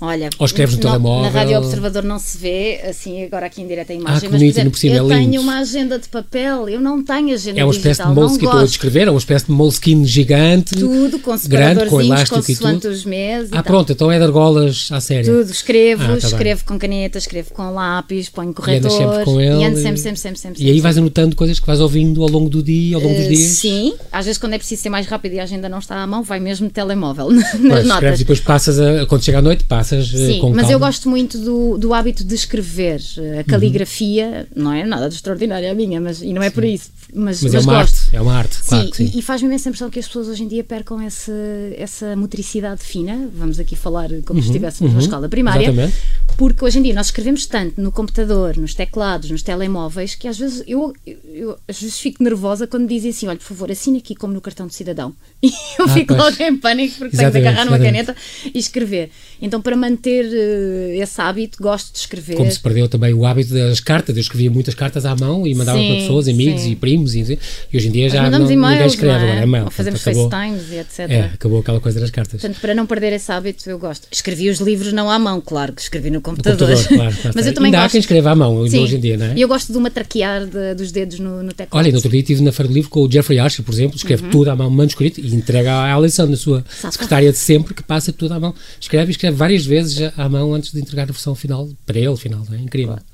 Olha, 0.00 0.30
Ou 0.38 0.46
escreves 0.46 0.76
no, 0.76 0.82
no 0.82 0.88
telemóvel. 0.88 1.22
Na 1.24 1.28
Rádio 1.28 1.58
Observador 1.58 2.04
não 2.04 2.20
se 2.20 2.38
vê, 2.38 2.80
assim, 2.88 3.24
agora 3.24 3.46
aqui 3.46 3.60
em 3.60 3.66
direto 3.66 3.90
a 3.90 3.94
imagem. 3.94 4.28
Ah, 4.28 4.30
mas, 4.30 4.40
bonito, 4.40 4.58
exemplo, 4.58 4.78
eu 4.84 5.12
é 5.12 5.16
tenho 5.16 5.42
uma 5.42 5.58
agenda 5.58 5.98
de 5.98 6.08
papel, 6.08 6.68
eu 6.68 6.80
não 6.80 7.02
tenho 7.02 7.34
agenda 7.34 7.60
É 7.60 7.64
uma 7.64 7.72
espécie 7.72 8.00
digital, 8.00 8.14
de 8.14 8.20
moleskin, 8.20 8.44
estou 8.44 8.60
a 8.60 8.64
descrever, 8.64 9.08
é 9.08 9.10
uma 9.10 9.18
espécie 9.18 9.46
de 9.46 9.50
moleskin 9.50 10.04
gigante. 10.04 10.76
Tudo, 10.76 11.18
com 11.18 11.36
grande, 11.48 11.86
com 11.86 12.00
elástico 12.00 12.44
e 12.48 12.54
tudo. 12.54 12.88
os 12.88 13.04
meses. 13.04 13.50
Ah, 13.52 13.62
pronto, 13.62 13.90
então 13.90 14.10
é 14.12 14.18
de 14.18 14.24
argolas 14.24 14.88
à 14.92 15.00
série. 15.00 15.24
Tudo, 15.24 15.50
escrevo, 15.50 16.04
ah, 16.04 16.16
tá 16.16 16.28
escrevo 16.28 16.60
bem. 16.60 16.68
com 16.68 16.78
caneta, 16.78 17.18
escrevo 17.18 17.52
com 17.52 17.74
lápis, 17.74 18.28
ponho 18.28 18.54
corretor. 18.54 18.88
E 18.88 18.94
sempre 18.94 19.24
com 19.24 19.40
ele. 19.40 19.60
E 19.60 19.64
ando 19.64 19.78
sempre, 19.78 19.98
sempre, 19.98 20.20
sempre, 20.20 20.38
sempre. 20.38 20.62
E 20.62 20.70
aí 20.70 20.80
vais 20.80 20.96
anotando 20.96 21.34
coisas 21.34 21.58
que 21.58 21.66
vais 21.66 21.80
ouvindo 21.80 22.22
ao 22.22 22.28
longo 22.28 22.48
do 22.48 22.62
dia, 22.62 22.94
ao 22.94 23.02
longo 23.02 23.14
uh, 23.14 23.18
dos 23.18 23.26
dias? 23.26 23.50
Sim, 23.58 23.94
às 24.12 24.26
vezes 24.26 24.38
quando 24.38 24.52
é 24.52 24.58
preciso 24.58 24.80
ser 24.80 24.90
mais 24.90 25.08
rápido 25.08 25.32
e 25.32 25.40
a 25.40 25.42
agenda 25.42 25.68
não 25.68 25.80
está 25.80 26.00
à 26.00 26.06
mão, 26.06 26.22
vai 26.22 26.38
mesmo 26.38 26.70
telemóvel, 26.70 27.30
nas 27.34 27.50
pois, 27.50 27.86
notas. 27.86 28.14
E 28.14 28.18
depois 28.18 28.38
passas, 28.38 28.78
a, 28.78 29.04
quando 29.06 29.24
chega 29.24 29.38
à 29.38 29.42
noite, 29.42 29.64
passas 29.64 29.87
eh, 29.96 30.02
Sim, 30.02 30.40
com 30.40 30.50
mas 30.50 30.70
eu 30.70 30.78
gosto 30.78 31.08
muito 31.08 31.38
do, 31.38 31.78
do 31.78 31.94
hábito 31.94 32.24
de 32.24 32.34
escrever. 32.34 33.00
A 33.38 33.44
caligrafia 33.44 34.46
uhum. 34.54 34.62
não 34.62 34.72
é 34.72 34.84
nada 34.84 35.08
de 35.08 35.14
extraordinário 35.14 35.70
a 35.70 35.74
minha, 35.74 36.00
mas, 36.00 36.22
e 36.22 36.32
não 36.32 36.42
é 36.42 36.48
Sim. 36.48 36.54
por 36.54 36.64
isso. 36.64 36.90
Mas, 37.14 37.42
mas, 37.42 37.54
mas 37.54 37.54
é 37.54 37.58
uma 37.60 37.80
gosto. 37.80 37.94
arte, 37.94 38.16
é 38.16 38.20
uma 38.20 38.34
arte, 38.34 38.62
claro 38.64 38.94
sim, 38.94 39.10
E, 39.14 39.18
e 39.18 39.22
faz-me 39.22 39.48
imensa 39.48 39.70
impressão 39.70 39.88
que 39.88 39.98
as 39.98 40.06
pessoas 40.06 40.28
hoje 40.28 40.42
em 40.42 40.48
dia 40.48 40.62
percam 40.62 41.00
esse, 41.02 41.32
essa 41.76 42.14
motricidade 42.14 42.82
fina, 42.82 43.30
vamos 43.34 43.58
aqui 43.58 43.74
falar 43.74 44.08
como 44.26 44.38
uhum, 44.38 44.42
se 44.42 44.50
estivéssemos 44.50 44.90
uhum, 44.92 44.98
numa 44.98 45.00
escola 45.00 45.28
primária, 45.28 45.68
exatamente. 45.68 45.96
porque 46.36 46.62
hoje 46.62 46.78
em 46.78 46.82
dia 46.82 46.94
nós 46.94 47.06
escrevemos 47.06 47.46
tanto 47.46 47.80
no 47.80 47.90
computador, 47.90 48.58
nos 48.58 48.74
teclados, 48.74 49.30
nos 49.30 49.42
telemóveis, 49.42 50.14
que 50.14 50.28
às 50.28 50.38
vezes 50.38 50.62
eu, 50.66 50.92
eu, 51.06 51.16
eu 51.32 51.58
às 51.66 51.80
vezes 51.80 51.98
fico 51.98 52.22
nervosa 52.22 52.66
quando 52.66 52.86
dizem 52.86 53.10
assim, 53.10 53.26
olha, 53.26 53.38
por 53.38 53.44
favor, 53.44 53.70
assine 53.70 53.98
aqui 53.98 54.14
como 54.14 54.34
no 54.34 54.40
cartão 54.42 54.66
de 54.66 54.74
cidadão. 54.74 55.14
E 55.48 55.52
eu 55.78 55.86
ah, 55.86 55.88
fico 55.88 56.14
pois. 56.14 56.18
logo 56.18 56.42
em 56.42 56.56
pânico 56.56 56.96
porque 56.98 57.14
exatamente, 57.14 57.32
tenho 57.32 57.44
de 57.44 57.48
agarrar 57.48 57.64
numa 57.64 57.78
caneta 57.78 58.14
e 58.52 58.58
escrever. 58.58 59.10
Então, 59.40 59.62
para 59.62 59.76
manter 59.78 60.26
uh, 60.26 61.00
esse 61.00 61.20
hábito, 61.20 61.62
gosto 61.62 61.92
de 61.92 61.98
escrever. 62.00 62.36
Como 62.36 62.50
se 62.50 62.60
perdeu 62.60 62.88
também 62.88 63.14
o 63.14 63.24
hábito 63.24 63.54
das 63.54 63.80
cartas, 63.80 64.16
eu 64.16 64.20
escrevia 64.20 64.50
muitas 64.50 64.74
cartas 64.74 65.06
à 65.06 65.14
mão 65.16 65.46
e 65.46 65.54
mandava 65.54 65.78
sim, 65.78 65.88
para 65.88 65.96
pessoas, 65.96 66.28
amigos 66.28 66.62
sim. 66.62 66.72
e 66.72 66.76
primos, 66.76 67.14
e, 67.14 67.38
e, 67.72 67.76
hoje 67.76 67.88
em 67.88 67.90
dia 67.90 68.08
já 68.10 68.28
não, 68.28 68.40
ninguém 68.40 68.86
escreve, 68.86 69.18
não 69.18 69.20
é? 69.20 69.30
agora 69.30 69.42
é 69.42 69.46
mail. 69.46 69.70
fazemos 69.70 70.00
acabou, 70.00 70.30
FaceTimes 70.30 70.72
e 70.72 70.76
etc. 70.76 70.98
É, 71.10 71.20
acabou 71.34 71.60
aquela 71.60 71.80
coisa 71.80 72.00
das 72.00 72.10
cartas. 72.10 72.40
Portanto, 72.40 72.60
para 72.60 72.74
não 72.74 72.86
perder 72.86 73.12
esse 73.12 73.30
hábito, 73.30 73.68
eu 73.68 73.78
gosto. 73.78 74.08
Escrevi 74.10 74.50
os 74.50 74.60
livros 74.60 74.92
não 74.92 75.10
à 75.10 75.18
mão, 75.18 75.40
claro, 75.40 75.72
que 75.72 75.80
escrevi 75.80 76.10
no 76.10 76.20
computador. 76.20 76.68
No 76.68 76.76
computador 76.76 77.12
claro, 77.12 77.16
Mas 77.34 77.46
eu 77.46 77.54
também 77.54 77.68
Ainda 77.68 77.78
gosto... 77.78 77.86
há 77.86 77.90
quem 77.90 78.00
escreva 78.00 78.30
à 78.30 78.34
mão 78.34 78.68
sim. 78.68 78.78
hoje 78.80 78.96
em 78.96 79.00
dia, 79.00 79.16
não 79.16 79.26
é? 79.26 79.34
E 79.36 79.40
eu 79.40 79.48
gosto 79.48 79.72
de 79.72 79.78
uma 79.78 79.90
traquear 79.90 80.46
de, 80.46 80.74
dos 80.74 80.92
dedos 80.92 81.18
no, 81.18 81.42
no 81.42 81.52
teclado. 81.52 81.82
Olha, 81.82 81.90
no 81.90 81.96
outro 81.96 82.10
dia 82.10 82.20
estive 82.20 82.42
na 82.42 82.52
Feira 82.52 82.68
do 82.68 82.74
Livro 82.74 82.90
com 82.90 83.00
o 83.00 83.10
Jeffrey 83.10 83.38
Archer, 83.38 83.64
por 83.64 83.72
exemplo, 83.72 83.96
escreve 83.96 84.24
uhum. 84.24 84.30
tudo 84.30 84.50
à 84.50 84.56
mão, 84.56 84.70
manuscrito, 84.70 85.20
e 85.20 85.34
entrega 85.34 85.72
à 85.72 85.94
Alison, 85.94 86.26
na 86.26 86.36
sua 86.36 86.64
Sabe 86.68 86.92
secretária 86.94 87.30
de 87.30 87.38
sempre, 87.38 87.74
que 87.74 87.82
passa 87.82 88.12
tudo 88.12 88.34
à 88.34 88.40
mão. 88.40 88.54
Escreve 88.80 89.10
e 89.10 89.12
escreve 89.12 89.36
várias 89.36 89.64
vezes 89.68 90.10
à 90.16 90.28
mão 90.28 90.54
antes 90.54 90.72
de 90.72 90.80
entregar 90.80 91.04
a 91.04 91.12
versão 91.12 91.34
final, 91.34 91.68
para 91.86 91.98
ele, 91.98 92.16
final, 92.16 92.42
é 92.50 92.56
incrível. 92.56 92.94
Claro. 92.94 93.04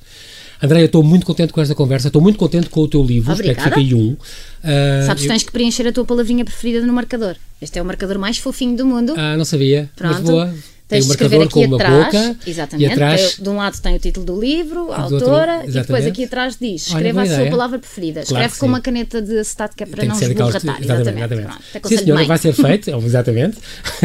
Andréia, 0.62 0.86
estou 0.86 1.02
muito 1.02 1.26
contente 1.26 1.52
com 1.52 1.60
esta 1.60 1.74
conversa, 1.74 2.06
estou 2.06 2.22
muito 2.22 2.38
contente 2.38 2.70
com 2.70 2.80
o 2.80 2.88
teu 2.88 3.02
livro, 3.02 3.32
Obrigada. 3.32 3.58
espero 3.58 3.74
que 3.74 3.80
fique 3.80 3.94
aí 3.94 4.00
um. 4.00 4.12
Uh, 4.12 5.06
Sabes, 5.06 5.24
eu... 5.24 5.28
tens 5.28 5.42
que 5.42 5.52
preencher 5.52 5.86
a 5.86 5.92
tua 5.92 6.04
palavrinha 6.04 6.44
preferida 6.44 6.86
no 6.86 6.92
marcador. 6.92 7.36
Este 7.60 7.78
é 7.78 7.82
o 7.82 7.84
marcador 7.84 8.18
mais 8.18 8.38
fofinho 8.38 8.76
do 8.76 8.86
mundo. 8.86 9.14
Ah, 9.16 9.36
não 9.36 9.44
sabia. 9.44 9.90
Pronto. 9.94 10.14
Mas 10.14 10.22
boa. 10.22 10.54
Tens 10.86 11.04
tem 11.04 11.08
um 11.08 11.12
escrever 11.12 11.42
aqui 11.42 11.64
atrás, 11.64 12.04
boca, 12.04 12.36
exatamente, 12.46 12.92
atrás, 12.92 13.38
de 13.40 13.48
um 13.48 13.56
lado 13.56 13.80
tem 13.80 13.96
o 13.96 13.98
título 13.98 14.26
do 14.26 14.38
livro, 14.38 14.92
a 14.92 15.00
autora, 15.00 15.56
outro, 15.56 15.70
e 15.70 15.72
depois 15.72 16.06
aqui 16.06 16.24
atrás 16.24 16.58
diz, 16.60 16.88
escreva 16.88 17.20
Olha, 17.20 17.32
a 17.32 17.36
sua 17.36 17.50
palavra 17.50 17.78
preferida. 17.78 18.20
Claro 18.20 18.44
Escreve 18.44 18.60
com 18.60 18.66
uma 18.66 18.80
caneta 18.82 19.22
de 19.22 19.38
acetato 19.38 19.74
que 19.74 19.82
é 19.82 19.86
para 19.86 20.00
tem 20.00 20.08
não 20.10 20.20
esborratar. 20.20 20.82
Exatamente, 20.82 20.84
exatamente. 20.84 21.18
exatamente. 21.18 21.46
Pronto, 21.72 21.88
Sim, 21.88 21.96
senhora, 21.96 22.24
vai 22.26 22.36
ser 22.36 22.52
feito, 22.52 22.90
exatamente. 22.90 23.56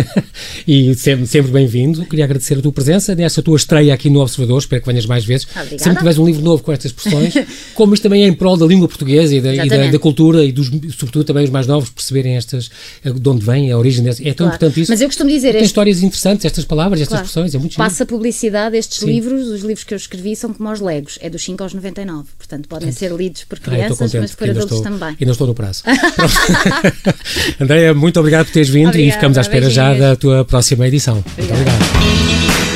e 0.65 0.95
sempre, 0.95 1.27
sempre 1.27 1.51
bem-vindo. 1.51 2.05
Queria 2.05 2.23
agradecer 2.23 2.57
a 2.57 2.61
tua 2.61 2.71
presença 2.71 3.13
nessa 3.13 3.43
tua 3.43 3.57
estreia 3.57 3.93
aqui 3.93 4.09
no 4.09 4.21
Observador, 4.21 4.59
espero 4.59 4.81
que 4.81 4.87
venhas 4.87 5.05
mais 5.05 5.25
vezes. 5.25 5.47
Obrigada. 5.53 5.83
Sempre 5.83 5.97
tiveres 5.97 6.17
um 6.17 6.25
livro 6.25 6.41
novo 6.41 6.63
com 6.63 6.71
estas 6.71 6.91
expressões, 6.91 7.33
como 7.75 7.93
isto 7.93 8.03
também 8.03 8.23
é 8.23 8.27
em 8.27 8.33
prol 8.33 8.55
da 8.55 8.65
língua 8.65 8.87
portuguesa 8.87 9.35
e 9.35 9.41
da, 9.41 9.53
e 9.53 9.67
da, 9.67 9.87
da 9.87 9.99
cultura 9.99 10.45
e 10.45 10.53
dos, 10.53 10.67
sobretudo 10.97 11.25
também 11.25 11.43
os 11.43 11.49
mais 11.49 11.67
novos 11.67 11.89
perceberem 11.89 12.37
estas, 12.37 12.71
de 13.03 13.29
onde 13.29 13.45
vem 13.45 13.69
a 13.69 13.77
origem 13.77 14.01
dessas. 14.01 14.25
É 14.25 14.33
tão 14.33 14.47
claro. 14.47 14.55
importante 14.55 14.79
isso. 14.79 14.91
Mas 14.93 15.01
eu 15.01 15.07
costumo 15.09 15.29
dizer... 15.29 15.51
Tem 15.51 15.57
este... 15.57 15.65
histórias 15.65 16.01
interessantes, 16.01 16.45
estas 16.45 16.68
palavras, 16.69 17.01
estas 17.01 17.09
claro. 17.15 17.25
expressões 17.25 17.55
é 17.55 17.57
muito 17.57 17.75
Passa 17.75 18.05
publicidade, 18.05 18.77
estes 18.77 18.99
Sim. 18.99 19.07
livros, 19.07 19.47
os 19.47 19.61
livros 19.61 19.83
que 19.83 19.93
eu 19.93 19.97
escrevi 19.97 20.35
são 20.35 20.53
como 20.53 20.71
os 20.71 20.79
Legos, 20.79 21.17
é 21.21 21.29
dos 21.29 21.43
5 21.43 21.63
aos 21.63 21.73
99, 21.73 22.29
portanto 22.37 22.69
podem 22.69 22.91
ser 22.91 23.11
lidos 23.11 23.43
por 23.43 23.59
crianças, 23.59 24.15
ah, 24.15 24.19
mas 24.21 24.35
por 24.35 24.49
adultos 24.49 24.77
estou, 24.77 24.83
também. 24.83 25.17
E 25.19 25.25
não 25.25 25.33
estou 25.33 25.47
no 25.47 25.55
prazo. 25.55 25.83
Andréia, 27.59 27.93
muito 27.93 28.19
obrigado 28.19 28.45
por 28.45 28.53
teres 28.53 28.69
vindo 28.69 28.89
Obrigada, 28.89 29.09
e 29.09 29.11
ficamos 29.11 29.37
à 29.37 29.41
espera 29.41 29.65
beijinhos. 29.65 29.97
já 29.97 29.99
da 29.99 30.15
tua 30.15 30.45
próxima 30.45 30.87
edição. 30.87 31.23
Obrigada. 31.33 31.59
Muito 31.59 31.69
obrigado. 31.69 32.68